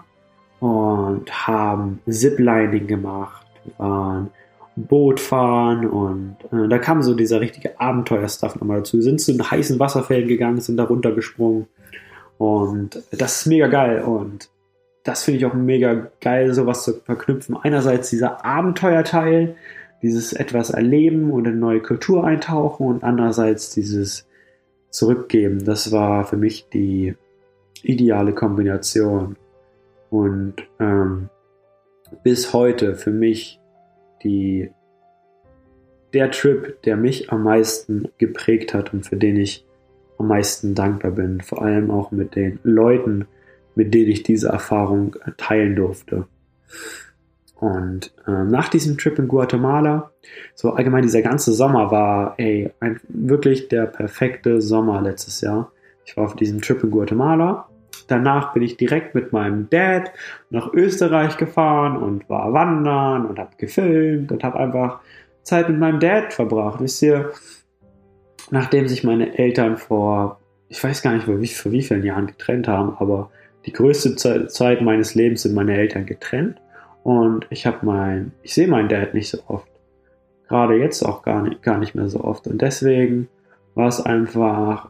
und 0.61 1.30
haben 1.47 2.00
Ziplining 2.09 2.87
gemacht. 2.87 3.47
Waren 3.78 4.30
Boot 4.76 5.21
fahren 5.21 5.87
und 5.87 6.37
äh, 6.52 6.68
da 6.68 6.78
kam 6.78 7.02
so 7.02 7.14
dieser 7.14 7.40
richtige 7.40 7.80
Abenteuerstuff 7.80 8.56
nochmal 8.56 8.78
dazu. 8.78 8.97
Wir 8.97 9.04
sind 9.04 9.21
zu 9.21 9.33
den 9.33 9.49
heißen 9.49 9.78
Wasserfällen 9.78 10.28
gegangen, 10.28 10.61
sind 10.61 10.76
da 10.76 10.85
runtergesprungen 10.85 11.66
und 12.38 13.02
das 13.12 13.40
ist 13.40 13.47
mega 13.47 13.68
geil 13.68 14.02
und 14.02 14.50
das 15.04 15.23
finde 15.23 15.38
ich 15.38 15.47
auch 15.47 15.54
mega 15.54 16.09
geil, 16.21 16.52
sowas 16.54 16.83
zu 16.83 16.94
verknüpfen. 16.94 17.56
Einerseits 17.62 18.11
dieser 18.11 18.44
Abenteuerteil, 18.44 19.54
dieses 20.02 20.33
etwas 20.33 20.71
erleben 20.71 21.30
und 21.30 21.47
in 21.47 21.61
neue 21.61 21.80
Kultur 21.80 22.25
eintauchen 22.25 22.87
und 22.87 23.04
andererseits 23.04 23.71
dieses 23.71 24.26
Zurückgeben. 24.94 25.64
Das 25.64 25.90
war 25.90 26.24
für 26.24 26.36
mich 26.36 26.68
die 26.72 27.16
ideale 27.82 28.32
Kombination 28.32 29.36
und 30.08 30.54
ähm, 30.78 31.28
bis 32.22 32.52
heute 32.52 32.94
für 32.94 33.10
mich 33.10 33.58
die, 34.22 34.70
der 36.12 36.30
Trip, 36.30 36.80
der 36.82 36.96
mich 36.96 37.32
am 37.32 37.42
meisten 37.42 38.08
geprägt 38.18 38.72
hat 38.72 38.94
und 38.94 39.04
für 39.04 39.16
den 39.16 39.36
ich 39.36 39.66
am 40.16 40.28
meisten 40.28 40.76
dankbar 40.76 41.10
bin. 41.10 41.40
Vor 41.40 41.62
allem 41.62 41.90
auch 41.90 42.12
mit 42.12 42.36
den 42.36 42.60
Leuten, 42.62 43.26
mit 43.74 43.92
denen 43.94 44.12
ich 44.12 44.22
diese 44.22 44.50
Erfahrung 44.50 45.16
teilen 45.36 45.74
durfte. 45.74 46.28
Und 47.64 48.12
äh, 48.26 48.44
nach 48.44 48.68
diesem 48.68 48.99
Trip 48.99 49.18
in 49.18 49.28
Guatemala, 49.28 50.11
so 50.54 50.73
allgemein 50.73 51.02
dieser 51.02 51.23
ganze 51.23 51.52
Sommer 51.52 51.90
war, 51.90 52.35
ey, 52.37 52.71
ein, 52.80 53.00
wirklich 53.09 53.68
der 53.68 53.87
perfekte 53.87 54.61
Sommer 54.61 55.00
letztes 55.00 55.40
Jahr. 55.40 55.73
Ich 56.04 56.16
war 56.16 56.25
auf 56.25 56.37
diesem 56.37 56.61
Trip 56.61 56.83
in 56.83 56.90
Guatemala 56.90 57.68
Danach 58.06 58.52
bin 58.52 58.62
ich 58.62 58.76
direkt 58.76 59.14
mit 59.14 59.33
meinem 59.33 59.71
Dad 59.71 60.12
nach 60.50 60.73
Österreich 60.73 61.37
gefahren 61.37 61.97
und 61.97 62.28
war 62.28 62.52
wandern 62.52 63.26
und 63.26 63.38
habe 63.38 63.56
gefilmt 63.56 64.30
und 64.30 64.44
habe 64.44 64.59
einfach 64.59 65.00
Zeit 65.42 65.68
mit 65.68 65.78
meinem 65.78 66.00
Dad 66.00 66.33
verbracht. 66.33 66.80
Wisst 66.80 67.02
ihr, 67.02 67.33
nachdem 68.50 68.88
sich 68.88 69.04
meine 69.04 69.38
Eltern 69.38 69.76
vor, 69.76 70.40
ich 70.68 70.83
weiß 70.83 71.02
gar 71.02 71.14
nicht, 71.14 71.25
vor 71.25 71.40
wie, 71.40 71.47
vor 71.47 71.73
wie 71.73 71.83
vielen 71.83 72.04
Jahren 72.04 72.26
getrennt 72.26 72.68
haben, 72.68 72.94
aber 72.99 73.30
die 73.64 73.73
größte 73.73 74.16
Zeit 74.16 74.83
meines 74.83 75.14
Lebens 75.14 75.42
sind 75.42 75.54
meine 75.54 75.75
Eltern 75.75 76.04
getrennt 76.04 76.61
und 77.04 77.46
ich 77.50 77.66
habe 77.66 77.78
mein, 77.82 78.32
ich 78.42 78.54
sehe 78.54 78.66
meinen 78.66 78.88
Dad 78.88 79.12
nicht 79.12 79.30
so 79.30 79.38
oft. 79.46 79.68
Gerade 80.49 80.76
jetzt 80.76 81.02
auch 81.02 81.23
gar 81.23 81.42
nicht, 81.42 81.62
gar 81.62 81.78
nicht 81.78 81.94
mehr 81.94 82.08
so 82.08 82.25
oft. 82.25 82.46
Und 82.46 82.62
deswegen 82.62 83.28
war 83.75 83.88
es 83.88 84.00
einfach 84.00 84.88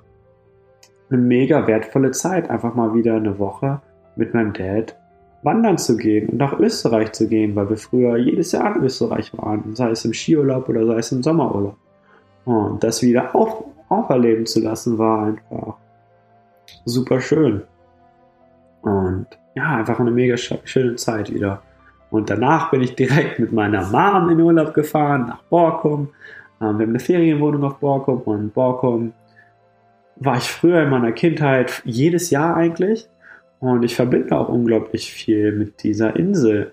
eine 1.11 1.21
mega 1.21 1.67
wertvolle 1.67 2.13
Zeit, 2.13 2.51
einfach 2.51 2.75
mal 2.75 2.95
wieder 2.95 3.17
eine 3.17 3.39
Woche 3.39 3.83
mit 4.15 4.33
meinem 4.33 4.53
Dad 4.53 4.97
wandern 5.43 5.77
zu 5.77 5.97
gehen 5.97 6.29
und 6.29 6.39
nach 6.39 6.59
Österreich 6.59 7.13
zu 7.13 7.29
gehen, 7.29 7.55
weil 7.57 7.69
wir 7.69 7.77
früher 7.77 8.17
jedes 8.17 8.53
Jahr 8.53 8.77
in 8.77 8.85
Österreich 8.85 9.37
waren, 9.37 9.75
sei 9.75 9.91
es 9.91 10.05
im 10.05 10.15
Skiurlaub 10.15 10.69
oder 10.69 10.87
sei 10.87 10.99
es 10.99 11.13
im 11.13 11.23
Sommerurlaub. 11.23 11.77
Und 12.45 12.83
das 12.85 13.03
wieder 13.03 13.35
auch, 13.35 13.65
auch 13.89 14.09
erleben 14.09 14.47
zu 14.47 14.61
lassen, 14.61 14.99
war 14.99 15.27
einfach 15.27 15.77
super 16.85 17.21
schön. 17.21 17.63
Und 18.83 19.27
ja, 19.57 19.77
einfach 19.77 19.99
eine 19.99 20.13
mega 20.13 20.37
schöne 20.37 20.95
Zeit 20.95 21.35
wieder. 21.35 21.61
Und 22.15 22.31
danach 22.31 22.71
bin 22.71 22.81
ich 22.81 22.95
direkt 22.95 23.41
mit 23.41 23.51
meiner 23.51 23.85
Mom 23.89 24.31
in 24.31 24.41
Urlaub 24.41 24.73
gefahren 24.73 25.27
nach 25.27 25.43
Borkum. 25.51 26.11
Ähm, 26.61 26.79
wir 26.79 26.87
haben 26.87 26.91
eine 26.91 27.01
Ferienwohnung 27.01 27.65
auf 27.65 27.81
Borkum 27.81 28.21
und 28.21 28.55
Borkum 28.55 29.13
war 30.15 30.37
ich 30.37 30.45
früher 30.45 30.85
in 30.85 30.91
meiner 30.91 31.11
Kindheit 31.11 31.83
jedes 31.85 32.31
Jahr 32.31 32.57
eigentlich. 32.57 33.09
Und 33.59 33.85
ich 33.85 33.97
verbinde 33.97 34.39
auch 34.39 34.49
unglaublich 34.49 35.13
viel 35.13 35.51
mit 35.51 35.83
dieser 35.83 36.15
Insel. 36.15 36.71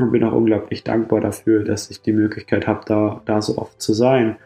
Und 0.00 0.10
bin 0.10 0.24
auch 0.24 0.32
unglaublich 0.32 0.82
dankbar 0.82 1.20
dafür, 1.20 1.62
dass 1.62 1.88
ich 1.88 2.02
die 2.02 2.12
Möglichkeit 2.12 2.66
habe, 2.66 2.80
da, 2.84 3.22
da 3.26 3.40
so 3.40 3.58
oft 3.58 3.80
zu 3.80 3.92
sein. 3.92 4.38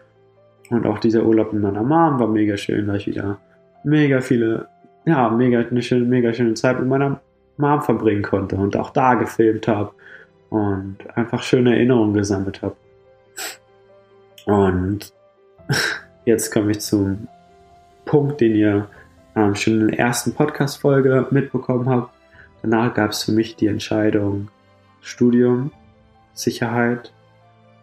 Und 0.68 0.86
auch 0.86 0.98
dieser 0.98 1.24
Urlaub 1.24 1.54
mit 1.54 1.62
meiner 1.62 1.82
Mom 1.82 2.20
war 2.20 2.28
mega 2.28 2.58
schön, 2.58 2.86
weil 2.86 2.96
ich 2.96 3.06
wieder 3.06 3.38
mega 3.82 4.20
viele, 4.20 4.68
ja, 5.06 5.30
mega, 5.30 5.60
eine 5.60 5.80
schöne, 5.80 6.04
mega 6.04 6.34
schöne 6.34 6.52
Zeit 6.52 6.78
mit 6.80 6.88
meiner 6.90 7.18
Mom 7.56 7.80
verbringen 7.80 8.22
konnte 8.22 8.56
und 8.56 8.76
auch 8.76 8.90
da 8.90 9.14
gefilmt 9.14 9.68
habe 9.68 9.94
und 10.54 10.98
einfach 11.16 11.42
schöne 11.42 11.74
Erinnerungen 11.74 12.14
gesammelt 12.14 12.62
habe. 12.62 12.76
Und 14.46 15.12
jetzt 16.24 16.52
komme 16.52 16.70
ich 16.70 16.80
zum 16.80 17.26
Punkt, 18.04 18.40
den 18.40 18.54
ihr 18.54 18.88
ähm, 19.34 19.56
schon 19.56 19.80
in 19.80 19.88
der 19.88 19.98
ersten 19.98 20.32
Podcast-Folge 20.32 21.26
mitbekommen 21.30 21.88
habt. 21.88 22.14
Danach 22.62 22.94
gab 22.94 23.10
es 23.10 23.24
für 23.24 23.32
mich 23.32 23.56
die 23.56 23.66
Entscheidung 23.66 24.48
Studium, 25.00 25.72
Sicherheit 26.34 27.12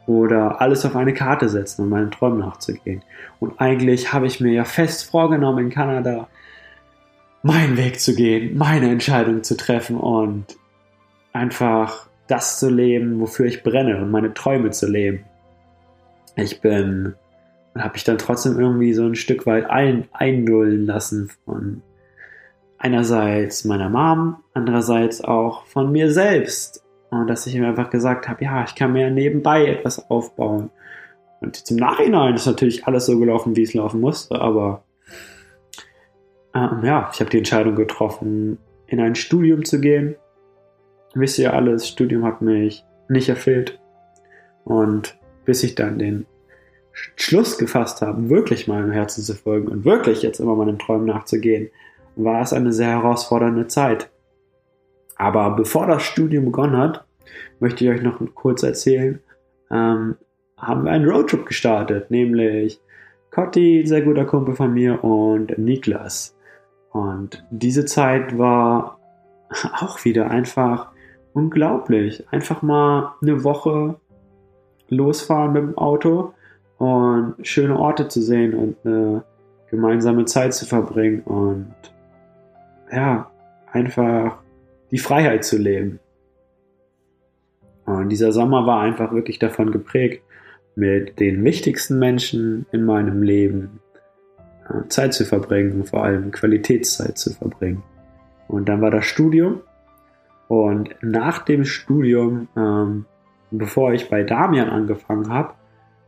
oder 0.08 0.62
alles 0.62 0.86
auf 0.86 0.96
eine 0.96 1.14
Karte 1.14 1.50
setzen 1.50 1.84
und 1.84 1.90
meinen 1.90 2.10
Träumen 2.10 2.40
nachzugehen. 2.40 3.04
Und 3.42 3.60
eigentlich 3.60 4.14
habe 4.14 4.28
ich 4.28 4.40
mir 4.40 4.54
ja 4.54 4.64
fest 4.64 5.10
vorgenommen, 5.10 5.66
in 5.66 5.70
Kanada 5.72 6.30
meinen 7.44 7.76
Weg 7.76 8.00
zu 8.00 8.16
gehen, 8.16 8.58
meine 8.58 8.90
Entscheidung 8.90 9.44
zu 9.44 9.58
treffen 9.58 9.98
und 9.98 10.46
einfach 11.34 12.11
das 12.32 12.60
zu 12.60 12.70
leben, 12.70 13.20
wofür 13.20 13.46
ich 13.46 13.64
brenne 13.64 14.02
und 14.02 14.12
meine 14.12 14.34
Träume 14.34 14.72
zu 14.72 14.88
leben. 14.88 15.26
Ich 16.36 16.62
bin 16.62 17.16
habe 17.78 17.96
ich 17.96 18.04
dann 18.04 18.18
trotzdem 18.18 18.60
irgendwie 18.60 18.94
so 18.94 19.06
ein 19.06 19.16
Stück 19.16 19.46
weit 19.46 19.70
ein, 19.70 20.08
einlullen 20.12 20.86
lassen 20.86 21.30
von 21.46 21.82
einerseits 22.78 23.64
meiner 23.66 23.90
Mom, 23.90 24.38
andererseits 24.54 25.24
auch 25.24 25.66
von 25.66 25.92
mir 25.92 26.12
selbst. 26.12 26.84
Und 27.12 27.28
dass 27.28 27.46
ich 27.46 27.56
mir 27.56 27.68
einfach 27.68 27.90
gesagt 27.90 28.28
habe, 28.28 28.44
ja, 28.44 28.64
ich 28.64 28.76
kann 28.76 28.94
mir 28.94 29.10
nebenbei 29.10 29.68
etwas 29.68 30.10
aufbauen. 30.10 30.70
Und 31.42 31.56
zum 31.56 31.78
Nachhinein 31.78 32.36
ist 32.36 32.46
natürlich 32.46 32.88
alles 32.88 33.06
so 33.06 33.20
gelaufen, 33.20 33.56
wie 33.56 33.64
es 33.64 33.74
laufen 33.74 34.00
musste, 34.00 34.40
aber 34.40 34.84
ähm, 36.54 36.82
ja, 36.84 37.10
ich 37.14 37.20
habe 37.20 37.30
die 37.30 37.38
Entscheidung 37.38 37.76
getroffen, 37.76 38.58
in 38.88 39.00
ein 39.00 39.16
Studium 39.16 39.66
zu 39.66 39.80
gehen. 39.80 40.16
Wisst 41.14 41.40
ihr 41.40 41.54
alles, 41.54 41.88
Studium 41.88 42.24
hat 42.26 42.42
mich 42.42 42.86
nicht 43.10 43.30
erfüllt. 43.30 43.80
Und 44.64 45.18
bis 45.46 45.64
ich 45.64 45.76
dann 45.76 46.00
den 46.00 46.26
Schluss 46.94 47.58
gefasst 47.58 48.02
haben, 48.02 48.30
wirklich 48.30 48.68
meinem 48.68 48.92
Herzen 48.92 49.24
zu 49.24 49.34
folgen 49.34 49.68
und 49.68 49.86
wirklich 49.86 50.22
jetzt 50.22 50.40
immer 50.40 50.56
meinen 50.56 50.80
Träumen 50.80 51.06
nachzugehen, 51.06 51.70
war 52.16 52.42
es 52.42 52.54
eine 52.54 52.74
sehr 52.74 52.90
herausfordernde 52.90 53.68
Zeit. 53.68 54.10
Aber 55.16 55.52
bevor 55.52 55.88
das 55.88 56.04
Studium 56.04 56.46
begonnen 56.46 56.78
hat, 56.78 57.06
möchte 57.60 57.86
ich 57.86 57.92
euch 57.92 58.02
noch 58.02 58.20
kurz 58.34 58.64
erzählen, 58.64 59.20
ähm, 59.70 60.16
haben 60.58 60.84
wir 60.84 60.92
einen 60.92 61.10
Roadtrip 61.10 61.46
gestartet, 61.46 62.12
nämlich 62.12 62.80
Cotti, 63.32 63.84
sehr 63.86 64.02
guter 64.02 64.26
Kumpel 64.26 64.56
von 64.56 64.74
mir, 64.74 65.04
und 65.04 65.58
Niklas. 65.58 66.36
Und 66.92 67.46
diese 67.50 67.86
Zeit 67.86 68.38
war 68.38 69.00
auch 69.80 70.04
wieder 70.04 70.30
einfach 70.30 70.91
unglaublich. 71.34 72.26
Einfach 72.32 72.62
mal 72.62 73.14
eine 73.22 73.44
Woche 73.44 73.96
losfahren 74.90 75.54
mit 75.54 75.64
dem 75.64 75.78
Auto 75.78 76.34
und 76.78 77.36
schöne 77.44 77.78
Orte 77.78 78.08
zu 78.08 78.22
sehen 78.22 78.54
und 78.54 78.76
eine 78.84 79.24
gemeinsame 79.70 80.26
Zeit 80.26 80.54
zu 80.54 80.66
verbringen 80.66 81.22
und 81.22 81.74
ja, 82.92 83.32
einfach 83.72 84.38
die 84.92 84.98
Freiheit 84.98 85.46
zu 85.46 85.58
leben. 85.58 86.00
Und 87.86 88.10
dieser 88.10 88.32
Sommer 88.32 88.66
war 88.68 88.82
einfach 88.82 89.14
wirklich 89.14 89.40
davon 89.40 89.72
geprägt, 89.72 90.24
mit 90.76 91.20
den 91.20 91.44
wichtigsten 91.44 92.00
Menschen 92.00 92.66
in 92.72 92.86
meinem 92.86 93.22
Leben 93.24 93.80
äh, 94.70 94.88
Zeit 94.88 95.14
zu 95.14 95.26
verbringen 95.26 95.74
und 95.74 95.90
vor 95.90 96.04
allem 96.04 96.32
Qualitätszeit 96.32 97.18
zu 97.18 97.34
verbringen. 97.34 97.84
Und 98.48 98.68
dann 98.70 98.82
war 98.82 98.92
das 98.92 99.06
Studium 99.06 99.62
Und 100.52 100.90
nach 101.02 101.46
dem 101.46 101.64
Studium, 101.64 102.50
ähm, 102.58 103.06
bevor 103.52 103.94
ich 103.94 104.10
bei 104.10 104.24
Damian 104.24 104.70
angefangen 104.70 105.30
habe, 105.30 105.54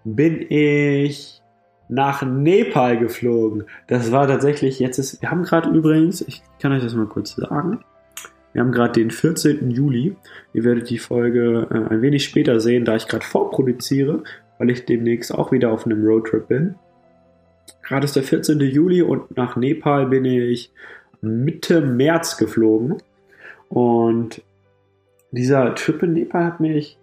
bin 0.04 0.46
ich 0.50 1.42
nach 1.88 2.24
Nepal 2.24 2.98
geflogen. 2.98 3.64
Das 3.88 4.12
war 4.12 4.28
tatsächlich, 4.28 4.80
jetzt 4.80 4.98
ist, 4.98 5.22
wir 5.22 5.32
haben 5.32 5.44
gerade 5.44 5.70
übrigens, 5.70 6.20
ich 6.28 6.44
kann 6.62 6.74
euch 6.74 6.84
das 6.84 6.94
mal 6.94 7.06
kurz 7.06 7.38
sagen, 7.38 7.86
wir 8.52 8.62
haben 8.62 8.74
gerade 8.74 8.92
den 8.92 9.12
14. 9.12 9.72
Juli. 9.72 10.18
Ihr 10.52 10.66
werdet 10.66 10.90
die 10.90 10.98
Folge 10.98 11.70
äh, 11.72 11.94
ein 11.94 12.02
wenig 12.02 12.26
später 12.26 12.60
sehen, 12.60 12.84
da 12.84 12.98
ich 12.98 13.08
gerade 13.08 13.26
vorproduziere, 13.26 14.24
weil 14.58 14.72
ich 14.72 14.84
demnächst 14.84 15.34
auch 15.34 15.54
wieder 15.54 15.72
auf 15.72 15.86
einem 15.86 16.06
Roadtrip 16.06 16.50
bin. 16.50 16.76
Gerade 17.82 18.04
ist 18.04 18.18
der 18.18 18.24
14. 18.24 18.60
Juli 18.60 19.04
und 19.04 19.38
nach 19.38 19.56
Nepal 19.56 20.08
bin 20.08 20.26
ich 20.26 20.74
Mitte 21.22 21.80
März 21.80 22.36
geflogen. 22.36 22.98
Und 23.74 24.44
dieser 25.32 25.74
Trip 25.74 26.04
in 26.04 26.14
Nepal 26.14 26.46
hat 26.46 26.60
mich 26.60 27.00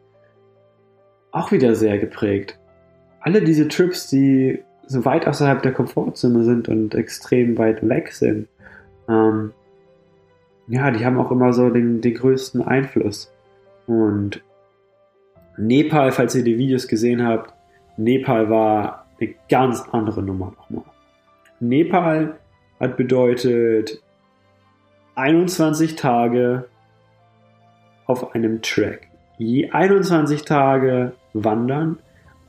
auch 1.32 1.50
wieder 1.50 1.74
sehr 1.74 1.98
geprägt. 1.98 2.60
Alle 3.18 3.42
diese 3.42 3.66
Trips, 3.66 4.08
die 4.08 4.62
so 4.86 5.04
weit 5.04 5.26
außerhalb 5.26 5.64
der 5.64 5.72
Komfortzone 5.72 6.44
sind 6.44 6.68
und 6.68 6.94
extrem 6.94 7.58
weit 7.58 7.86
weg 7.88 8.12
sind, 8.12 8.46
ähm, 9.08 9.52
ja, 10.68 10.92
die 10.92 11.04
haben 11.04 11.18
auch 11.18 11.32
immer 11.32 11.52
so 11.52 11.70
den, 11.70 12.00
den 12.02 12.14
größten 12.14 12.62
Einfluss. 12.62 13.32
Und 13.88 14.40
Nepal, 15.56 16.12
falls 16.12 16.36
ihr 16.36 16.44
die 16.44 16.56
Videos 16.56 16.86
gesehen 16.86 17.26
habt, 17.26 17.52
Nepal 17.96 18.48
war 18.48 19.06
eine 19.20 19.34
ganz 19.48 19.82
andere 19.90 20.22
Nummer 20.22 20.52
nochmal. 20.56 20.84
Nepal 21.58 22.38
hat 22.78 22.96
bedeutet 22.96 24.00
21 25.14 25.96
Tage 25.96 26.68
auf 28.06 28.34
einem 28.34 28.62
Track. 28.62 29.08
Je 29.38 29.70
21 29.70 30.44
Tage 30.44 31.12
wandern, 31.32 31.98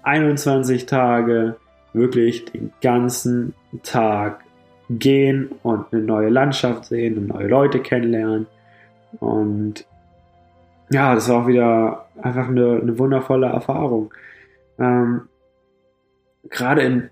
21 0.03 0.86
Tage 0.86 1.56
wirklich 1.94 2.46
den 2.46 2.74
ganzen 2.82 3.53
Tag 3.84 4.44
gehen 4.89 5.51
und 5.63 5.86
eine 5.91 6.01
neue 6.01 6.30
Landschaft 6.30 6.86
sehen 6.86 7.18
und 7.18 7.27
neue 7.27 7.48
Leute 7.48 7.80
kennenlernen. 7.80 8.48
Und 9.20 9.86
ja, 10.91 11.13
das 11.15 11.30
war 11.30 11.44
auch 11.44 11.48
wieder 11.48 12.08
einfach 12.22 12.48
eine, 12.48 12.80
eine 12.82 12.98
wundervolle 13.00 13.48
Erfahrung. 13.48 14.13
Ähm, 14.80 15.30
gerade 16.50 16.82
in 16.82 17.10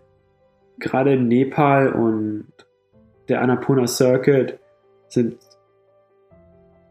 gerade 0.79 1.13
in 1.13 1.27
Nepal 1.27 1.91
und 1.91 2.47
der 3.27 3.41
Annapurna 3.41 3.85
Circuit 3.85 4.57
sind, 5.09 5.37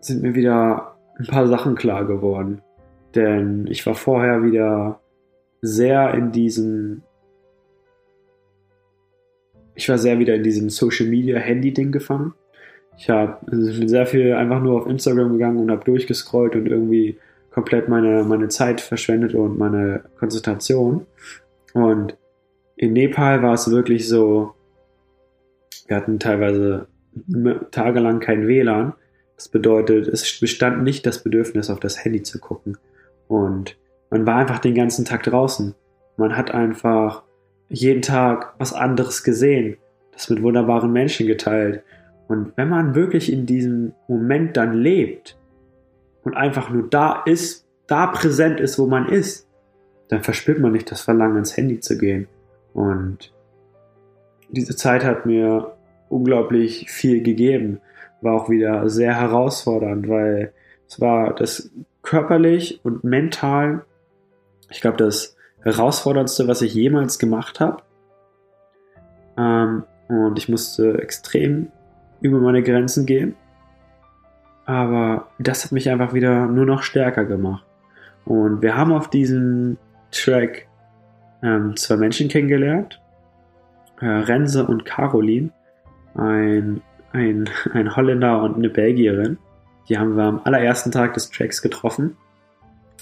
sind 0.01 0.23
mir 0.23 0.35
wieder 0.35 0.97
ein 1.19 1.27
paar 1.27 1.47
Sachen 1.47 1.75
klar 1.75 2.07
geworden. 2.07 2.63
Denn 3.15 3.67
ich 3.69 3.87
war 3.87 3.95
vorher 3.95 4.43
wieder 4.43 5.01
sehr 5.63 6.15
in 6.15 6.31
diesem 6.31 7.03
ich 9.79 9.89
war 9.89 9.97
sehr 9.97 10.19
wieder 10.19 10.35
in 10.35 10.43
diesem 10.43 10.71
Social 10.71 11.07
Media 11.07 11.39
Handy 11.39 11.73
Ding 11.73 11.93
gefangen. 11.93 12.35
Ich 12.97 13.09
habe 13.09 13.39
also 13.49 13.87
sehr 13.87 14.07
viel 14.07 14.33
einfach 14.33 14.61
nur 14.61 14.81
auf 14.83 14.89
Instagram 14.89 15.33
gegangen 15.33 15.59
und 15.59 15.71
habe 15.71 15.85
durchgescrollt 15.85 16.57
und 16.57 16.67
irgendwie 16.67 17.17
komplett 17.53 17.89
meine, 17.89 18.25
meine 18.25 18.49
Zeit 18.49 18.81
verschwendet 18.81 19.35
und 19.35 19.57
meine 19.57 20.03
Konzentration. 20.19 21.07
Und 21.75 22.17
in 22.75 22.93
Nepal 22.93 23.41
war 23.45 23.55
es 23.55 23.71
wirklich 23.71 24.09
so, 24.09 24.55
wir 25.87 25.97
hatten 25.97 26.19
teilweise 26.19 26.89
tagelang 27.71 28.21
kein 28.21 28.47
WLAN. 28.47 28.95
Das 29.37 29.49
bedeutet, 29.49 30.09
es 30.09 30.41
bestand 30.41 30.83
nicht 30.83 31.07
das 31.07 31.23
Bedürfnis, 31.23 31.71
auf 31.71 31.81
das 31.81 32.05
Handy 32.05 32.23
zu 32.23 32.41
gucken. 32.41 32.77
Und 33.29 33.77
man 34.11 34.27
war 34.27 34.37
einfach 34.37 34.59
den 34.59 34.75
ganzen 34.75 35.05
Tag 35.05 35.23
draußen. 35.23 35.75
Man 36.17 36.37
hat 36.37 36.51
einfach 36.51 37.23
jeden 37.69 38.03
Tag 38.03 38.55
was 38.59 38.73
anderes 38.73 39.23
gesehen, 39.23 39.77
das 40.13 40.31
mit 40.31 40.43
wunderbaren 40.43 40.93
Menschen 40.93 41.27
geteilt. 41.27 41.83
Und 42.27 42.53
wenn 42.57 42.69
man 42.69 42.95
wirklich 42.95 43.33
in 43.33 43.47
diesem 43.47 43.93
Moment 44.09 44.57
dann 44.57 44.75
lebt 44.75 45.39
und 46.25 46.37
einfach 46.37 46.71
nur 46.71 46.89
da 46.89 47.23
ist, 47.25 47.67
da 47.87 48.07
präsent 48.09 48.61
ist, 48.61 48.79
wo 48.79 48.87
man 48.87 49.09
ist, 49.09 49.49
dann 50.09 50.23
verspürt 50.23 50.59
man 50.59 50.73
nicht 50.73 50.91
das 50.91 51.03
Verlangen, 51.03 51.39
ins 51.39 51.57
Handy 51.57 51.81
zu 51.81 51.97
gehen. 51.97 52.29
Und 52.75 53.33
diese 54.51 54.77
Zeit 54.77 55.05
hat 55.05 55.27
mir 55.27 55.75
unglaublich 56.09 56.91
viel 56.91 57.23
gegeben. 57.23 57.81
War 58.21 58.35
auch 58.35 58.51
wieder 58.51 58.89
sehr 58.89 59.15
herausfordernd, 59.15 60.09
weil 60.09 60.53
es 60.89 61.01
war 61.01 61.35
das 61.35 61.71
körperlich 62.03 62.81
und 62.85 63.05
mental, 63.05 63.85
ich 64.71 64.81
glaube, 64.81 64.97
das 64.97 65.37
herausforderndste, 65.63 66.49
was 66.49 66.63
ich 66.63 66.75
jemals 66.75 67.19
gemacht 67.19 67.61
habe. 67.61 67.83
Ähm, 69.37 69.85
und 70.09 70.39
ich 70.39 70.49
musste 70.49 71.01
extrem 71.01 71.71
über 72.21 72.39
meine 72.39 72.63
Grenzen 72.63 73.07
gehen. 73.07 73.37
Aber 74.65 75.29
das 75.39 75.65
hat 75.65 75.73
mich 75.73 75.89
einfach 75.91 76.13
wieder 76.13 76.47
nur 76.47 76.67
noch 76.67 76.83
stärker 76.83 77.25
gemacht. 77.25 77.65
Und 78.25 78.61
wir 78.61 78.77
haben 78.77 78.93
auf 78.93 79.09
diesem 79.09 79.79
Track 80.11 80.67
ähm, 81.43 81.77
zwei 81.77 81.97
Menschen 81.97 82.29
kennengelernt. 82.29 83.01
Äh, 84.01 84.07
Renze 84.07 84.67
und 84.67 84.85
Caroline. 84.85 85.51
Ein, 86.19 86.83
ein, 87.13 87.49
ein 87.73 87.97
Holländer 87.97 88.43
und 88.43 88.57
eine 88.57 88.69
Belgierin. 88.69 89.39
Die 89.89 89.97
haben 89.97 90.17
wir 90.17 90.25
am 90.25 90.41
allerersten 90.45 90.93
Tag 90.93 91.15
des 91.15 91.31
Tracks 91.31 91.63
getroffen 91.63 92.17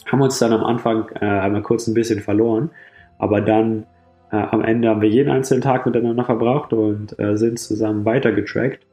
haben 0.07 0.21
uns 0.21 0.39
dann 0.39 0.53
am 0.53 0.65
Anfang 0.65 1.09
äh, 1.21 1.25
einmal 1.25 1.63
kurz 1.63 1.87
ein 1.87 1.95
bisschen 1.95 2.21
verloren, 2.21 2.71
aber 3.19 3.41
dann 3.41 3.87
äh, 4.31 4.37
am 4.37 4.63
Ende 4.63 4.89
haben 4.89 5.01
wir 5.01 5.09
jeden 5.09 5.31
einzelnen 5.31 5.63
Tag 5.63 5.87
miteinander 5.87 6.25
verbraucht 6.25 6.73
und 6.73 7.19
äh, 7.19 7.37
sind 7.37 7.59
zusammen 7.59 8.05
weitergetrackt. 8.05 8.85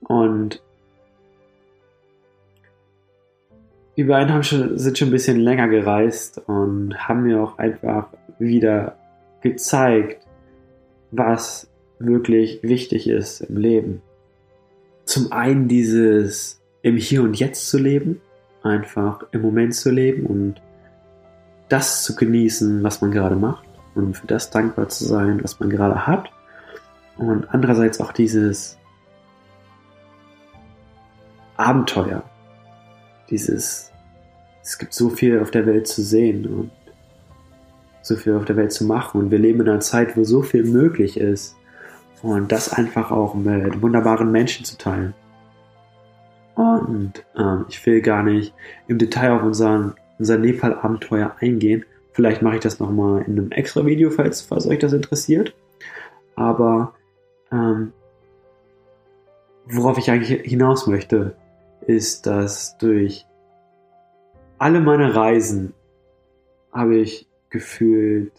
Und 0.00 0.62
die 3.96 4.04
beiden 4.04 4.32
haben 4.32 4.42
schon, 4.42 4.76
sind 4.76 4.98
schon 4.98 5.08
ein 5.08 5.12
bisschen 5.12 5.40
länger 5.40 5.68
gereist 5.68 6.42
und 6.46 6.96
haben 7.08 7.22
mir 7.22 7.42
auch 7.42 7.58
einfach 7.58 8.08
wieder 8.38 8.96
gezeigt, 9.40 10.26
was 11.10 11.70
wirklich 11.98 12.62
wichtig 12.62 13.08
ist 13.08 13.40
im 13.40 13.56
Leben. 13.56 14.02
Zum 15.04 15.32
einen 15.32 15.68
dieses 15.68 16.60
im 16.82 16.96
Hier 16.96 17.22
und 17.22 17.38
Jetzt 17.38 17.68
zu 17.68 17.78
leben, 17.78 18.20
einfach 18.62 19.24
im 19.32 19.42
Moment 19.42 19.74
zu 19.74 19.90
leben 19.90 20.26
und 20.26 20.60
das 21.68 22.04
zu 22.04 22.14
genießen, 22.14 22.82
was 22.82 23.00
man 23.00 23.10
gerade 23.10 23.36
macht 23.36 23.66
und 23.94 24.16
für 24.16 24.26
das 24.26 24.50
dankbar 24.50 24.88
zu 24.88 25.04
sein, 25.04 25.42
was 25.42 25.60
man 25.60 25.70
gerade 25.70 26.06
hat. 26.06 26.30
Und 27.16 27.46
andererseits 27.50 28.00
auch 28.00 28.12
dieses 28.12 28.78
Abenteuer, 31.56 32.24
dieses, 33.30 33.92
es 34.62 34.78
gibt 34.78 34.92
so 34.92 35.10
viel 35.10 35.40
auf 35.40 35.50
der 35.50 35.66
Welt 35.66 35.86
zu 35.86 36.02
sehen 36.02 36.46
und 36.46 36.70
so 38.02 38.16
viel 38.16 38.34
auf 38.34 38.44
der 38.44 38.56
Welt 38.56 38.72
zu 38.72 38.84
machen 38.84 39.20
und 39.20 39.30
wir 39.30 39.38
leben 39.38 39.60
in 39.60 39.68
einer 39.68 39.80
Zeit, 39.80 40.16
wo 40.16 40.24
so 40.24 40.42
viel 40.42 40.64
möglich 40.64 41.16
ist 41.16 41.56
und 42.24 42.50
das 42.50 42.72
einfach 42.72 43.10
auch 43.10 43.34
mit 43.34 43.82
wunderbaren 43.82 44.32
Menschen 44.32 44.64
zu 44.64 44.78
teilen. 44.78 45.14
Und 46.54 47.24
ähm, 47.36 47.66
ich 47.68 47.84
will 47.84 48.00
gar 48.00 48.22
nicht 48.22 48.54
im 48.88 48.98
Detail 48.98 49.32
auf 49.32 49.42
unseren, 49.42 49.94
unser 50.18 50.38
Nepal-Abenteuer 50.38 51.36
eingehen. 51.40 51.84
Vielleicht 52.12 52.40
mache 52.40 52.56
ich 52.56 52.62
das 52.62 52.80
nochmal 52.80 53.22
in 53.22 53.38
einem 53.38 53.50
extra 53.50 53.84
Video, 53.84 54.10
falls, 54.10 54.40
falls 54.40 54.66
euch 54.66 54.78
das 54.78 54.94
interessiert. 54.94 55.54
Aber 56.34 56.94
ähm, 57.52 57.92
worauf 59.66 59.98
ich 59.98 60.10
eigentlich 60.10 60.40
hinaus 60.48 60.86
möchte, 60.86 61.36
ist, 61.86 62.26
dass 62.26 62.78
durch 62.78 63.26
alle 64.58 64.80
meine 64.80 65.14
Reisen 65.14 65.74
habe 66.72 66.96
ich 66.96 67.28
gefühlt, 67.50 68.32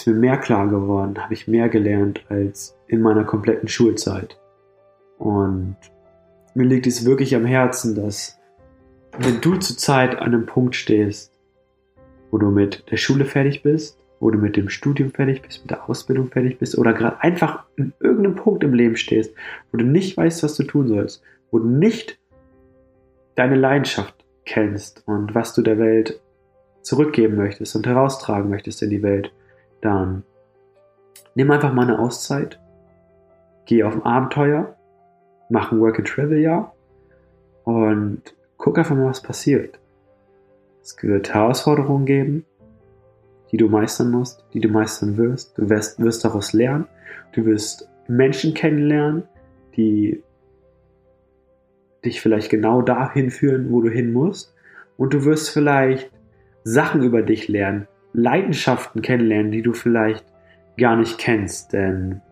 ist 0.00 0.06
mir 0.06 0.14
mehr 0.14 0.36
klar 0.38 0.68
geworden, 0.68 1.22
habe 1.22 1.34
ich 1.34 1.48
mehr 1.48 1.68
gelernt 1.68 2.24
als 2.28 2.76
in 2.86 3.00
meiner 3.00 3.24
kompletten 3.24 3.68
Schulzeit. 3.68 4.38
Und 5.18 5.76
mir 6.54 6.66
liegt 6.66 6.86
es 6.86 7.04
wirklich 7.04 7.34
am 7.34 7.44
Herzen, 7.44 7.94
dass 7.94 8.38
wenn 9.18 9.40
du 9.40 9.56
zurzeit 9.56 10.16
an 10.16 10.34
einem 10.34 10.46
Punkt 10.46 10.74
stehst, 10.74 11.32
wo 12.30 12.38
du 12.38 12.50
mit 12.50 12.90
der 12.90 12.96
Schule 12.96 13.24
fertig 13.24 13.62
bist, 13.62 13.98
wo 14.20 14.30
du 14.30 14.38
mit 14.38 14.56
dem 14.56 14.68
Studium 14.68 15.10
fertig 15.10 15.42
bist, 15.42 15.62
mit 15.62 15.70
der 15.70 15.88
Ausbildung 15.88 16.28
fertig 16.28 16.58
bist 16.58 16.76
oder 16.76 16.92
gerade 16.92 17.20
einfach 17.22 17.64
in 17.76 17.92
irgendeinem 18.00 18.36
Punkt 18.36 18.64
im 18.64 18.74
Leben 18.74 18.96
stehst, 18.96 19.34
wo 19.72 19.78
du 19.78 19.84
nicht 19.84 20.16
weißt, 20.16 20.42
was 20.42 20.56
du 20.56 20.64
tun 20.64 20.88
sollst, 20.88 21.22
wo 21.50 21.58
du 21.58 21.68
nicht 21.68 22.18
deine 23.34 23.56
Leidenschaft 23.56 24.14
kennst 24.44 25.02
und 25.06 25.34
was 25.34 25.54
du 25.54 25.62
der 25.62 25.78
Welt 25.78 26.20
zurückgeben 26.82 27.36
möchtest 27.36 27.76
und 27.76 27.86
heraustragen 27.86 28.48
möchtest 28.48 28.82
in 28.82 28.90
die 28.90 29.02
Welt, 29.02 29.32
dann 29.80 30.24
nimm 31.34 31.50
einfach 31.50 31.72
mal 31.72 31.82
eine 31.82 31.98
Auszeit, 31.98 32.60
geh 33.66 33.82
auf 33.82 33.94
ein 33.94 34.02
Abenteuer 34.02 34.76
mach 35.48 35.72
ein 35.72 35.80
Work 35.80 35.98
and 35.98 36.08
Travel 36.08 36.38
Jahr 36.38 36.74
und 37.64 38.22
guck 38.56 38.78
einfach 38.78 38.96
mal, 38.96 39.06
was 39.06 39.22
passiert. 39.22 39.78
Es 40.82 40.96
wird 41.02 41.34
Herausforderungen 41.34 42.06
geben, 42.06 42.44
die 43.50 43.56
du 43.56 43.68
meistern 43.68 44.10
musst, 44.10 44.44
die 44.52 44.60
du 44.60 44.68
meistern 44.68 45.16
wirst. 45.16 45.58
Du 45.58 45.68
wirst, 45.68 46.00
wirst 46.00 46.24
daraus 46.24 46.52
lernen. 46.52 46.86
Du 47.32 47.44
wirst 47.44 47.88
Menschen 48.08 48.54
kennenlernen, 48.54 49.24
die 49.76 50.22
dich 52.04 52.20
vielleicht 52.20 52.50
genau 52.50 52.82
dahin 52.82 53.30
führen, 53.30 53.72
wo 53.72 53.80
du 53.80 53.90
hin 53.90 54.12
musst. 54.12 54.54
Und 54.96 55.12
du 55.12 55.24
wirst 55.24 55.50
vielleicht 55.50 56.10
Sachen 56.62 57.02
über 57.02 57.22
dich 57.22 57.48
lernen, 57.48 57.88
Leidenschaften 58.16 59.02
kennenlernen, 59.02 59.52
die 59.52 59.62
du 59.62 59.74
vielleicht 59.74 60.24
gar 60.78 60.96
nicht 60.96 61.18
kennst. 61.18 61.74
Denn 61.74 62.22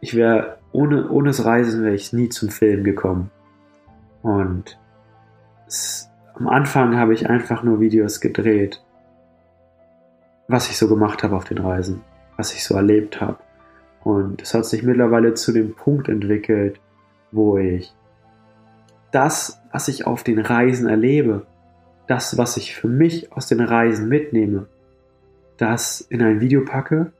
ich 0.00 0.14
wäre 0.14 0.58
ohne, 0.72 1.10
ohne 1.10 1.28
das 1.28 1.44
Reisen 1.44 1.84
wäre 1.84 1.94
ich 1.94 2.14
nie 2.14 2.30
zum 2.30 2.48
Film 2.48 2.82
gekommen. 2.82 3.30
Und 4.22 4.78
es, 5.66 6.10
am 6.34 6.48
Anfang 6.48 6.96
habe 6.96 7.12
ich 7.12 7.28
einfach 7.28 7.62
nur 7.62 7.80
Videos 7.80 8.20
gedreht, 8.20 8.82
was 10.48 10.70
ich 10.70 10.78
so 10.78 10.88
gemacht 10.88 11.22
habe 11.22 11.36
auf 11.36 11.44
den 11.44 11.58
Reisen, 11.58 12.02
was 12.38 12.54
ich 12.54 12.64
so 12.64 12.74
erlebt 12.74 13.20
habe. 13.20 13.36
Und 14.02 14.40
es 14.40 14.54
hat 14.54 14.64
sich 14.64 14.82
mittlerweile 14.82 15.34
zu 15.34 15.52
dem 15.52 15.74
Punkt 15.74 16.08
entwickelt, 16.08 16.80
wo 17.32 17.58
ich 17.58 17.94
das, 19.10 19.60
was 19.72 19.88
ich 19.88 20.06
auf 20.06 20.22
den 20.22 20.38
Reisen 20.38 20.88
erlebe, 20.88 21.46
das, 22.06 22.38
was 22.38 22.56
ich 22.56 22.74
für 22.74 22.88
mich 22.88 23.32
aus 23.32 23.46
den 23.46 23.60
Reisen 23.60 24.08
mitnehme, 24.08 24.66
das 25.56 26.00
in 26.00 26.22
ein 26.22 26.40
Video 26.40 26.64
packe 26.64 27.12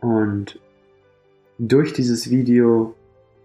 und 0.00 0.58
durch 1.58 1.92
dieses 1.92 2.30
Video 2.30 2.94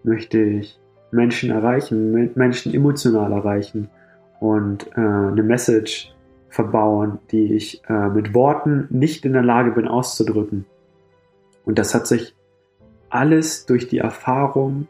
möchte 0.02 0.40
ich 0.40 0.78
Menschen 1.10 1.50
erreichen, 1.50 2.32
Menschen 2.34 2.72
emotional 2.72 3.32
erreichen 3.32 3.90
und 4.40 4.86
äh, 4.96 5.00
eine 5.00 5.42
Message 5.42 6.14
verbauen, 6.48 7.18
die 7.30 7.54
ich 7.54 7.82
äh, 7.88 8.08
mit 8.08 8.34
Worten 8.34 8.86
nicht 8.90 9.24
in 9.24 9.34
der 9.34 9.42
Lage 9.42 9.72
bin 9.72 9.86
auszudrücken. 9.86 10.64
Und 11.64 11.78
das 11.78 11.94
hat 11.94 12.06
sich 12.06 12.34
alles 13.10 13.66
durch 13.66 13.88
die 13.88 13.98
Erfahrung 13.98 14.88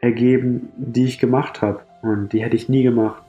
ergeben, 0.00 0.70
die 0.76 1.04
ich 1.04 1.18
gemacht 1.18 1.62
habe. 1.62 1.80
Und 2.02 2.32
die 2.32 2.42
hätte 2.42 2.56
ich 2.56 2.68
nie 2.68 2.82
gemacht. 2.82 3.22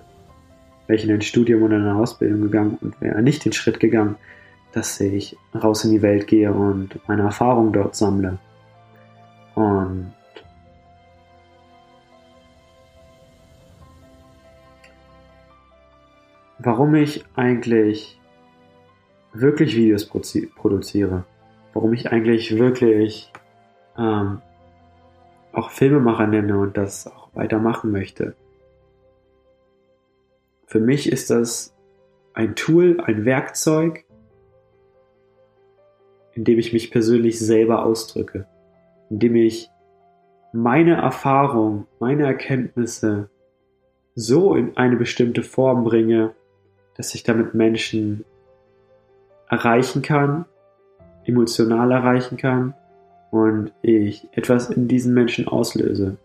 Wäre 0.89 0.97
ich 0.97 1.07
in 1.07 1.13
ein 1.13 1.21
Studium 1.21 1.61
oder 1.61 1.75
eine 1.75 1.97
Ausbildung 1.97 2.41
gegangen 2.41 2.79
und 2.81 2.99
wäre 2.99 3.21
nicht 3.21 3.45
den 3.45 3.53
Schritt 3.53 3.79
gegangen, 3.79 4.15
dass 4.71 4.99
ich 4.99 5.37
raus 5.53 5.83
in 5.83 5.91
die 5.91 6.01
Welt 6.01 6.25
gehe 6.25 6.51
und 6.51 6.99
meine 7.07 7.21
Erfahrung 7.21 7.71
dort 7.71 7.95
sammle. 7.95 8.39
Und 9.53 10.11
warum 16.57 16.95
ich 16.95 17.23
eigentlich 17.35 18.19
wirklich 19.31 19.75
Videos 19.75 20.07
produziere, 20.07 21.23
warum 21.75 21.93
ich 21.93 22.11
eigentlich 22.11 22.57
wirklich 22.57 23.31
ähm, 23.95 24.41
auch 25.53 25.69
Filmemacher 25.69 26.25
nenne 26.25 26.57
und 26.57 26.77
das 26.77 27.05
auch 27.05 27.29
weitermachen 27.35 27.91
möchte. 27.91 28.33
Für 30.69 30.79
mich 30.79 31.11
ist 31.11 31.31
das 31.31 31.75
ein 32.35 32.53
Tool, 32.53 33.01
ein 33.01 33.25
Werkzeug, 33.25 34.05
in 36.33 36.43
dem 36.43 36.59
ich 36.59 36.73
mich 36.73 36.91
persönlich 36.91 37.39
selber 37.39 37.83
ausdrücke, 37.83 38.45
in 39.09 39.17
dem 39.17 39.35
ich 39.35 39.71
meine 40.53 40.97
Erfahrung, 40.97 41.87
meine 41.99 42.27
Erkenntnisse 42.27 43.31
so 44.13 44.53
in 44.53 44.77
eine 44.77 44.95
bestimmte 44.95 45.41
Form 45.41 45.83
bringe, 45.83 46.35
dass 46.95 47.15
ich 47.15 47.23
damit 47.23 47.55
Menschen 47.55 48.23
erreichen 49.49 50.03
kann, 50.03 50.45
emotional 51.25 51.91
erreichen 51.91 52.37
kann 52.37 52.75
und 53.31 53.73
ich 53.81 54.27
etwas 54.33 54.69
in 54.69 54.87
diesen 54.87 55.15
Menschen 55.15 55.47
auslöse. 55.47 56.17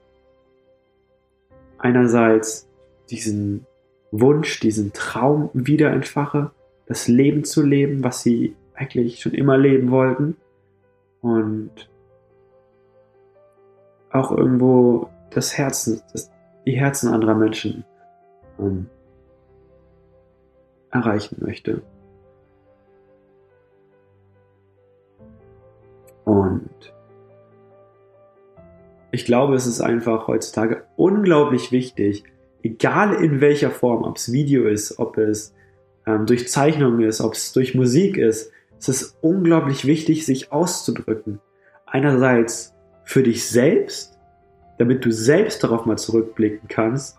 Einerseits 1.79 2.69
diesen 3.09 3.67
Wunsch, 4.21 4.61
diesen 4.61 4.93
Traum 4.93 5.51
wieder 5.55 5.91
entfache, 5.91 6.53
das 6.87 7.09
Leben 7.09 7.45
zu 7.45 7.63
leben, 7.63 8.05
was 8.05 8.23
sie 8.23 8.55
eigentlich 8.75 9.21
schon 9.21 9.33
immer 9.33 9.59
leben 9.59 9.91
wollten 9.91 10.37
und 11.21 11.91
auch 14.11 14.31
irgendwo 14.31 15.09
das 15.31 15.59
Herzen, 15.59 16.01
das, 16.13 16.31
die 16.65 16.77
Herzen 16.77 17.13
anderer 17.13 17.35
Menschen 17.35 17.85
ähm, 18.61 18.89
erreichen 20.91 21.39
möchte. 21.41 21.83
Und 26.25 26.95
ich 29.11 29.25
glaube, 29.25 29.57
es 29.57 29.67
ist 29.67 29.81
einfach 29.81 30.29
heutzutage 30.29 30.85
unglaublich 30.97 31.73
wichtig, 31.73 32.25
egal 32.65 33.15
in 33.23 33.41
welcher 33.41 33.71
Form, 33.71 34.03
ob 34.03 34.17
es 34.17 34.33
Video 34.33 34.67
ist, 34.67 34.99
ob 34.99 35.19
es 35.19 35.55
ähm, 36.07 36.27
durch 36.27 36.49
Zeichnung 36.49 37.01
ist, 37.01 37.21
ob 37.21 37.35
es 37.35 37.53
durch 37.53 37.75
Musik 37.75 38.17
ist, 38.17 38.51
es 38.81 38.89
ist 38.89 39.19
unglaublich 39.21 39.87
wichtig, 39.87 40.27
sich 40.27 40.51
auszudrücken. 40.51 41.41
Einerseits 41.87 42.75
für 43.05 43.23
dich 43.23 43.49
selbst, 43.49 44.19
damit 44.79 45.05
du 45.05 45.13
selbst 45.13 45.63
darauf 45.63 45.87
mal 45.87 45.97
zurückblicken 45.97 46.69
kannst, 46.69 47.17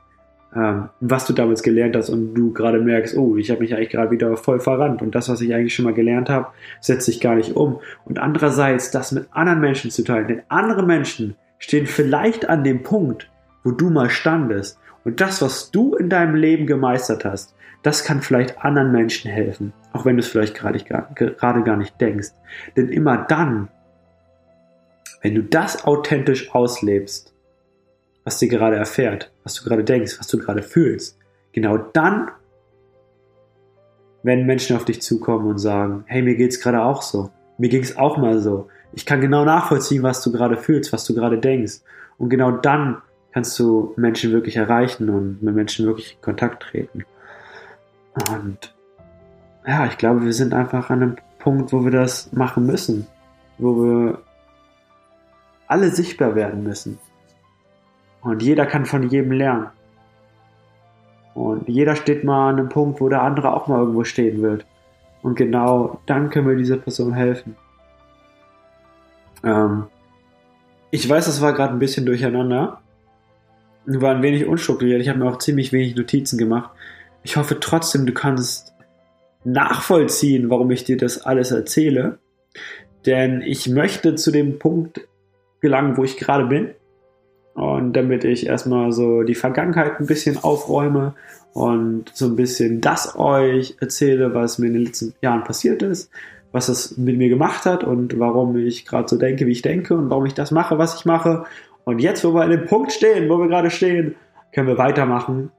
ähm, 0.56 0.90
was 1.00 1.26
du 1.28 1.34
damals 1.34 1.64
gelernt 1.64 1.96
hast 1.96 2.10
und 2.10 2.34
du 2.34 2.52
gerade 2.52 2.82
merkst, 2.82 3.16
oh, 3.16 3.36
ich 3.36 3.52
habe 3.52 3.62
mich 3.62 3.76
eigentlich 3.76 3.90
gerade 3.90 4.12
wieder 4.12 4.36
voll 4.38 4.60
verrannt 4.60 5.02
und 5.02 5.14
das, 5.14 5.30
was 5.30 5.42
ich 5.42 5.54
eigentlich 5.54 5.76
schon 5.76 5.86
mal 5.86 5.94
gelernt 5.94 6.30
habe, 6.30 6.48
setzt 6.82 7.06
sich 7.06 7.22
gar 7.22 7.36
nicht 7.36 7.56
um. 7.56 7.80
Und 8.06 8.20
andererseits 8.20 8.92
das 8.92 9.12
mit 9.12 9.28
anderen 9.32 9.60
Menschen 9.60 9.92
zu 9.92 10.04
teilen, 10.04 10.28
denn 10.28 10.42
andere 10.50 10.84
Menschen 10.84 11.36
stehen 11.60 11.86
vielleicht 11.86 12.50
an 12.50 12.64
dem 12.64 12.84
Punkt, 12.84 13.30
wo 13.64 13.72
du 13.72 13.90
mal 13.90 14.10
standest. 14.10 14.80
Und 15.06 15.22
das, 15.22 15.42
was 15.42 15.72
du 15.72 15.96
in 15.96 16.10
deinem 16.10 16.36
Leben 16.36 16.68
gemeistert 16.68 17.24
hast, 17.24 17.56
das 17.84 18.04
kann 18.04 18.22
vielleicht 18.22 18.60
anderen 18.66 18.92
Menschen 18.92 19.30
helfen, 19.30 19.72
auch 19.94 20.04
wenn 20.04 20.18
du 20.18 20.22
es 20.22 20.28
vielleicht 20.28 20.56
gerade, 20.56 20.80
gerade 20.80 21.64
gar 21.64 21.78
nicht 21.78 22.02
denkst. 22.02 22.30
Denn 22.76 22.90
immer 22.90 23.18
dann, 23.18 23.70
wenn 25.22 25.36
du 25.36 25.44
das 25.44 25.86
authentisch 25.86 26.54
auslebst, 26.54 27.34
was 28.24 28.40
dir 28.40 28.50
gerade 28.50 28.76
erfährt, 28.76 29.32
was 29.44 29.54
du 29.54 29.64
gerade 29.64 29.84
denkst, 29.84 30.18
was 30.20 30.28
du 30.28 30.40
gerade 30.40 30.64
fühlst, 30.64 31.20
genau 31.54 31.78
dann 31.78 32.32
werden 34.24 34.48
Menschen 34.48 34.76
auf 34.76 34.86
dich 34.86 35.04
zukommen 35.04 35.46
und 35.46 35.60
sagen, 35.60 36.04
hey, 36.08 36.24
mir 36.24 36.36
geht's 36.36 36.60
gerade 36.60 36.82
auch 36.82 37.04
so. 37.04 37.30
Mir 37.60 37.70
ging 37.70 37.84
es 37.84 37.96
auch 37.96 38.18
mal 38.18 38.40
so. 38.40 38.70
Ich 38.94 39.06
kann 39.06 39.22
genau 39.22 39.46
nachvollziehen, 39.46 40.02
was 40.02 40.24
du 40.24 40.32
gerade 40.32 40.58
fühlst, 40.58 40.92
was 40.92 41.06
du 41.06 41.14
gerade 41.14 41.38
denkst. 41.38 41.82
Und 42.18 42.30
genau 42.30 42.50
dann 42.50 43.04
kannst 43.36 43.60
du 43.60 43.94
Menschen 43.98 44.32
wirklich 44.32 44.56
erreichen 44.56 45.10
und 45.10 45.44
mit 45.44 45.54
Menschen 45.54 45.86
wirklich 45.86 46.14
in 46.14 46.22
Kontakt 46.22 46.64
treten. 46.64 47.04
Und 48.32 48.74
ja, 49.68 49.86
ich 49.88 49.98
glaube, 49.98 50.24
wir 50.24 50.32
sind 50.32 50.54
einfach 50.54 50.90
an 50.90 51.02
einem 51.02 51.16
Punkt, 51.40 51.74
wo 51.74 51.84
wir 51.84 51.92
das 51.92 52.32
machen 52.32 52.66
müssen. 52.66 53.08
Wo 53.58 53.76
wir 53.76 54.22
alle 55.68 55.90
sichtbar 55.90 56.36
werden 56.36 56.64
müssen. 56.64 56.98
Und 58.22 58.42
jeder 58.42 58.66
kann 58.66 58.86
von 58.86 59.10
jedem 59.10 59.34
lernen. 59.34 59.68
Und 61.34 61.68
jeder 61.68 61.98
steht 61.98 62.24
mal 62.24 62.52
an 62.52 62.60
einem 62.60 62.70
Punkt, 62.70 63.02
wo 63.02 63.10
der 63.10 63.22
andere 63.22 63.54
auch 63.54 63.68
mal 63.68 63.80
irgendwo 63.80 64.06
stehen 64.06 64.42
wird. 64.42 64.66
Und 65.24 65.36
genau 65.36 66.00
dann 66.06 66.30
können 66.30 66.48
wir 66.48 66.56
dieser 66.56 66.78
Person 66.78 67.14
helfen. 67.14 67.58
Ähm, 69.44 69.88
ich 70.90 71.10
weiß, 71.10 71.26
das 71.26 71.42
war 71.42 71.52
gerade 71.52 71.74
ein 71.74 71.80
bisschen 71.80 72.06
durcheinander. 72.06 72.80
War 73.86 74.16
ein 74.16 74.24
wenig 74.24 74.46
unstrukturiert. 74.46 75.02
Ich 75.02 75.10
habe 75.10 75.20
mir 75.20 75.30
auch 75.30 75.38
ziemlich 75.38 75.72
wenig 75.72 75.96
Notizen 75.96 76.38
gemacht. 76.38 76.72
Ich 77.24 77.38
hoffe 77.38 77.60
trotzdem, 77.60 78.06
du 78.06 78.14
kannst 78.14 78.74
nachvollziehen, 79.44 80.50
warum 80.50 80.72
ich 80.72 80.84
dir 80.84 80.98
das 80.98 81.22
alles 81.26 81.52
erzähle. 81.52 82.18
Denn 83.06 83.42
ich 83.42 83.70
möchte 83.70 84.16
zu 84.16 84.32
dem 84.32 84.60
Punkt 84.60 85.02
gelangen, 85.62 85.98
wo 85.98 86.04
ich 86.04 86.18
gerade 86.18 86.46
bin. 86.46 86.72
Und 87.54 87.94
damit 87.94 88.26
ich 88.26 88.48
erstmal 88.48 88.92
so 88.92 89.24
die 89.24 89.36
Vergangenheit 89.36 90.00
ein 90.00 90.08
bisschen 90.08 90.44
aufräume 90.44 91.14
und 91.54 92.12
so 92.14 92.26
ein 92.26 92.36
bisschen 92.36 92.82
das 92.82 93.16
euch 93.18 93.78
erzähle, 93.80 94.34
was 94.34 94.60
mir 94.60 94.68
in 94.68 94.74
den 94.74 94.86
letzten 94.86 95.14
Jahren 95.22 95.46
passiert 95.46 95.82
ist, 95.82 96.12
was 96.52 96.68
es 96.68 96.98
mit 96.98 97.18
mir 97.18 97.30
gemacht 97.30 97.66
hat 97.66 97.86
und 97.86 98.20
warum 98.20 98.58
ich 98.58 98.86
gerade 98.86 99.08
so 99.08 99.18
denke, 99.18 99.46
wie 99.46 99.54
ich 99.54 99.62
denke 99.62 99.96
und 99.96 100.10
warum 100.10 100.26
ich 100.26 100.34
das 100.34 100.52
mache, 100.52 100.78
was 100.78 100.96
ich 100.96 101.06
mache. 101.06 101.46
Und 101.86 102.00
jetzt, 102.00 102.24
wo 102.26 102.34
wir 102.34 102.42
an 102.42 102.50
dem 102.50 102.66
Punkt 102.66 102.92
stehen, 102.92 103.30
wo 103.30 103.38
wir 103.38 103.48
gerade 103.48 103.70
stehen, 103.70 104.16
können 104.54 104.68
wir 104.68 104.78
weitermachen. 104.78 105.52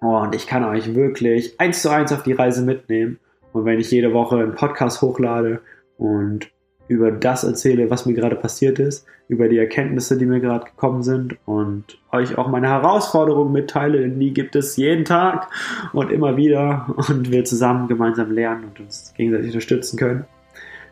Und 0.00 0.34
ich 0.34 0.46
kann 0.46 0.64
euch 0.64 0.94
wirklich 0.94 1.60
eins 1.60 1.82
zu 1.82 1.90
eins 1.90 2.12
auf 2.12 2.22
die 2.22 2.32
Reise 2.32 2.62
mitnehmen. 2.62 3.18
Und 3.52 3.64
wenn 3.64 3.78
ich 3.78 3.90
jede 3.90 4.12
Woche 4.12 4.36
einen 4.36 4.54
Podcast 4.54 5.00
hochlade 5.02 5.60
und 5.96 6.50
über 6.88 7.10
das 7.10 7.44
erzähle, 7.44 7.90
was 7.90 8.04
mir 8.04 8.14
gerade 8.14 8.36
passiert 8.36 8.78
ist, 8.78 9.06
über 9.28 9.48
die 9.48 9.58
Erkenntnisse, 9.58 10.18
die 10.18 10.26
mir 10.26 10.40
gerade 10.40 10.66
gekommen 10.66 11.02
sind 11.02 11.36
und 11.46 11.98
euch 12.12 12.36
auch 12.36 12.48
meine 12.48 12.68
Herausforderungen 12.68 13.52
mitteile, 13.52 14.00
denn 14.00 14.20
die 14.20 14.34
gibt 14.34 14.54
es 14.54 14.76
jeden 14.76 15.04
Tag 15.04 15.48
und 15.92 16.12
immer 16.12 16.36
wieder 16.36 16.94
und 17.08 17.30
wir 17.30 17.44
zusammen 17.44 17.88
gemeinsam 17.88 18.30
lernen 18.32 18.64
und 18.64 18.80
uns 18.80 19.14
gegenseitig 19.16 19.48
unterstützen 19.48 19.98
können. 19.98 20.24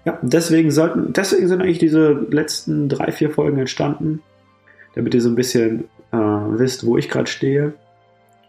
Ja, 0.04 0.18
deswegen 0.22 0.70
sollten, 0.70 1.12
deswegen 1.12 1.46
sind 1.46 1.60
eigentlich 1.60 1.78
diese 1.78 2.26
letzten 2.30 2.88
drei, 2.88 3.12
vier 3.12 3.30
Folgen 3.30 3.58
entstanden, 3.58 4.22
damit 4.94 5.14
ihr 5.14 5.20
so 5.20 5.28
ein 5.28 5.34
bisschen 5.34 5.84
äh, 6.12 6.16
wisst, 6.16 6.86
wo 6.86 6.96
ich 6.96 7.08
gerade 7.08 7.26
stehe, 7.26 7.74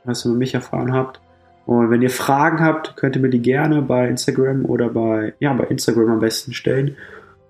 was 0.03 0.25
ihr 0.25 0.29
über 0.29 0.37
mich 0.37 0.53
erfahren 0.53 0.93
habt. 0.93 1.19
Und 1.65 1.89
wenn 1.89 2.01
ihr 2.01 2.09
Fragen 2.09 2.59
habt, 2.59 2.97
könnt 2.97 3.15
ihr 3.15 3.21
mir 3.21 3.29
die 3.29 3.41
gerne 3.41 3.81
bei 3.81 4.07
Instagram 4.07 4.65
oder 4.65 4.89
bei, 4.89 5.33
ja, 5.39 5.53
bei 5.53 5.65
Instagram 5.65 6.11
am 6.11 6.19
besten 6.19 6.53
stellen. 6.53 6.97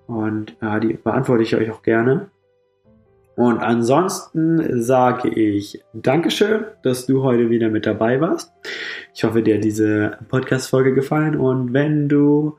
Und 0.05 0.55
äh, 0.61 0.79
die 0.79 0.93
beantworte 0.93 1.43
ich 1.43 1.55
euch 1.55 1.71
auch 1.71 1.81
gerne. 1.81 2.27
Und 3.35 3.59
ansonsten 3.59 4.83
sage 4.83 5.29
ich 5.29 5.83
Dankeschön, 5.93 6.65
dass 6.83 7.07
du 7.07 7.23
heute 7.23 7.49
wieder 7.49 7.69
mit 7.69 7.87
dabei 7.87 8.21
warst. 8.21 8.51
Ich 9.15 9.23
hoffe, 9.23 9.41
dir 9.41 9.55
hat 9.55 9.63
diese 9.63 10.19
Podcast-Folge 10.29 10.93
gefallen. 10.93 11.35
Und 11.35 11.73
wenn 11.73 12.07
du 12.07 12.57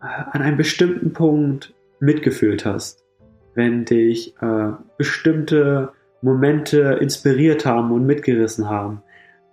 äh, 0.00 0.06
an 0.06 0.40
einem 0.40 0.56
bestimmten 0.56 1.12
Punkt 1.12 1.74
mitgefühlt 2.00 2.64
hast, 2.64 3.05
wenn 3.56 3.84
dich 3.84 4.34
äh, 4.40 4.72
bestimmte 4.96 5.92
Momente 6.22 6.98
inspiriert 7.00 7.66
haben 7.66 7.90
und 7.90 8.06
mitgerissen 8.06 8.70
haben, 8.70 9.02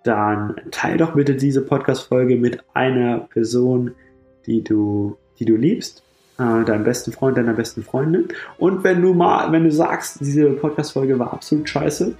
dann 0.04 0.56
teile 0.70 0.98
doch 0.98 1.14
bitte 1.14 1.34
diese 1.34 1.62
Podcast-Folge 1.62 2.36
mit 2.36 2.62
einer 2.74 3.20
Person, 3.20 3.92
die 4.46 4.62
du, 4.62 5.16
die 5.38 5.46
du 5.46 5.56
liebst 5.56 6.02
äh, 6.38 6.64
deinem 6.64 6.84
besten 6.84 7.12
Freund, 7.12 7.36
deiner 7.36 7.54
besten 7.54 7.82
Freundin. 7.82 8.28
Und 8.58 8.84
wenn 8.84 9.00
du 9.00 9.14
mal, 9.14 9.50
wenn 9.52 9.64
du 9.64 9.70
sagst, 9.70 10.20
diese 10.20 10.50
Podcast-Folge 10.50 11.18
war 11.18 11.32
absolut 11.32 11.68
scheiße, 11.68 12.14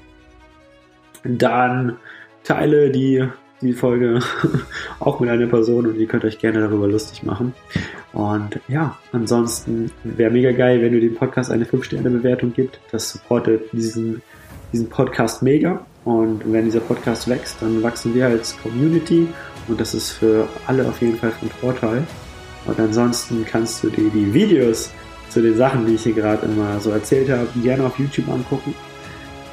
dann 1.25 1.97
teile 2.43 2.91
die, 2.91 3.27
die 3.67 3.73
Folge 3.73 4.21
auch 5.01 5.21
mit 5.21 5.31
einer 5.31 5.47
Person 5.47 5.87
und 5.87 5.97
ihr 5.99 6.07
könnt 6.07 6.25
euch 6.25 6.39
gerne 6.39 6.61
darüber 6.61 6.87
lustig 6.87 7.23
machen. 7.23 7.53
Und 8.13 8.61
ja, 8.69 8.97
ansonsten 9.13 9.91
wäre 10.05 10.31
mega 10.31 10.53
geil, 10.53 10.81
wenn 10.83 10.93
du 10.93 11.01
dem 11.01 11.15
Podcast 11.15 11.51
eine 11.51 11.65
5-Sterne-Bewertung 11.65 12.53
gibt. 12.53 12.79
Das 12.93 13.11
supportet 13.11 13.73
diesen, 13.73 14.23
diesen 14.73 14.89
Podcast 14.89 15.43
mega. 15.43 15.85
Und 16.05 16.43
wenn 16.53 16.67
dieser 16.67 16.81
Podcast 16.81 17.29
wächst, 17.29 17.57
dann 17.61 17.83
wachsen 17.83 18.15
wir 18.15 18.27
als 18.27 18.57
Community 18.63 19.27
und 19.69 19.81
das 19.81 19.95
ist 19.95 20.13
für 20.13 20.47
alle 20.67 20.87
auf 20.87 21.01
jeden 21.01 21.17
Fall 21.17 21.33
von 21.33 21.49
Vorteil. 21.49 22.07
Und 22.67 22.79
ansonsten 22.79 23.45
kannst 23.45 23.83
du 23.83 23.89
dir 23.89 24.11
die 24.11 24.33
Videos 24.33 24.91
zu 25.31 25.43
den 25.43 25.57
Sachen, 25.57 25.87
die 25.87 25.95
ich 25.95 26.03
hier 26.03 26.13
gerade 26.13 26.47
immer 26.47 26.79
so 26.81 26.91
erzählt 26.91 27.31
habe, 27.31 27.49
gerne 27.63 27.85
auf 27.85 27.99
YouTube 27.99 28.29
angucken. 28.29 28.75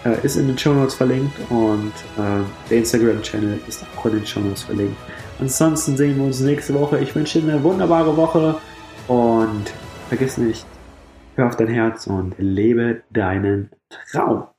Äh, 0.03 0.25
ist 0.25 0.35
in 0.35 0.47
den 0.47 0.57
Show 0.57 0.73
Notes 0.73 0.95
verlinkt 0.95 1.33
und 1.49 1.93
äh, 2.17 2.43
der 2.69 2.77
Instagram-Channel 2.79 3.59
ist 3.67 3.85
auch 3.95 4.05
in 4.07 4.13
den 4.13 4.25
Show 4.25 4.39
Notes 4.39 4.63
verlinkt. 4.63 4.97
Ansonsten 5.39 5.95
sehen 5.95 6.17
wir 6.17 6.25
uns 6.25 6.39
nächste 6.39 6.73
Woche. 6.73 6.99
Ich 6.99 7.13
wünsche 7.13 7.39
dir 7.39 7.51
eine 7.51 7.63
wunderbare 7.63 8.15
Woche 8.17 8.55
und 9.07 9.71
vergiss 10.07 10.37
nicht, 10.37 10.65
hör 11.35 11.47
auf 11.47 11.55
dein 11.55 11.67
Herz 11.67 12.07
und 12.07 12.33
lebe 12.39 13.03
deinen 13.11 13.69
Traum. 14.11 14.50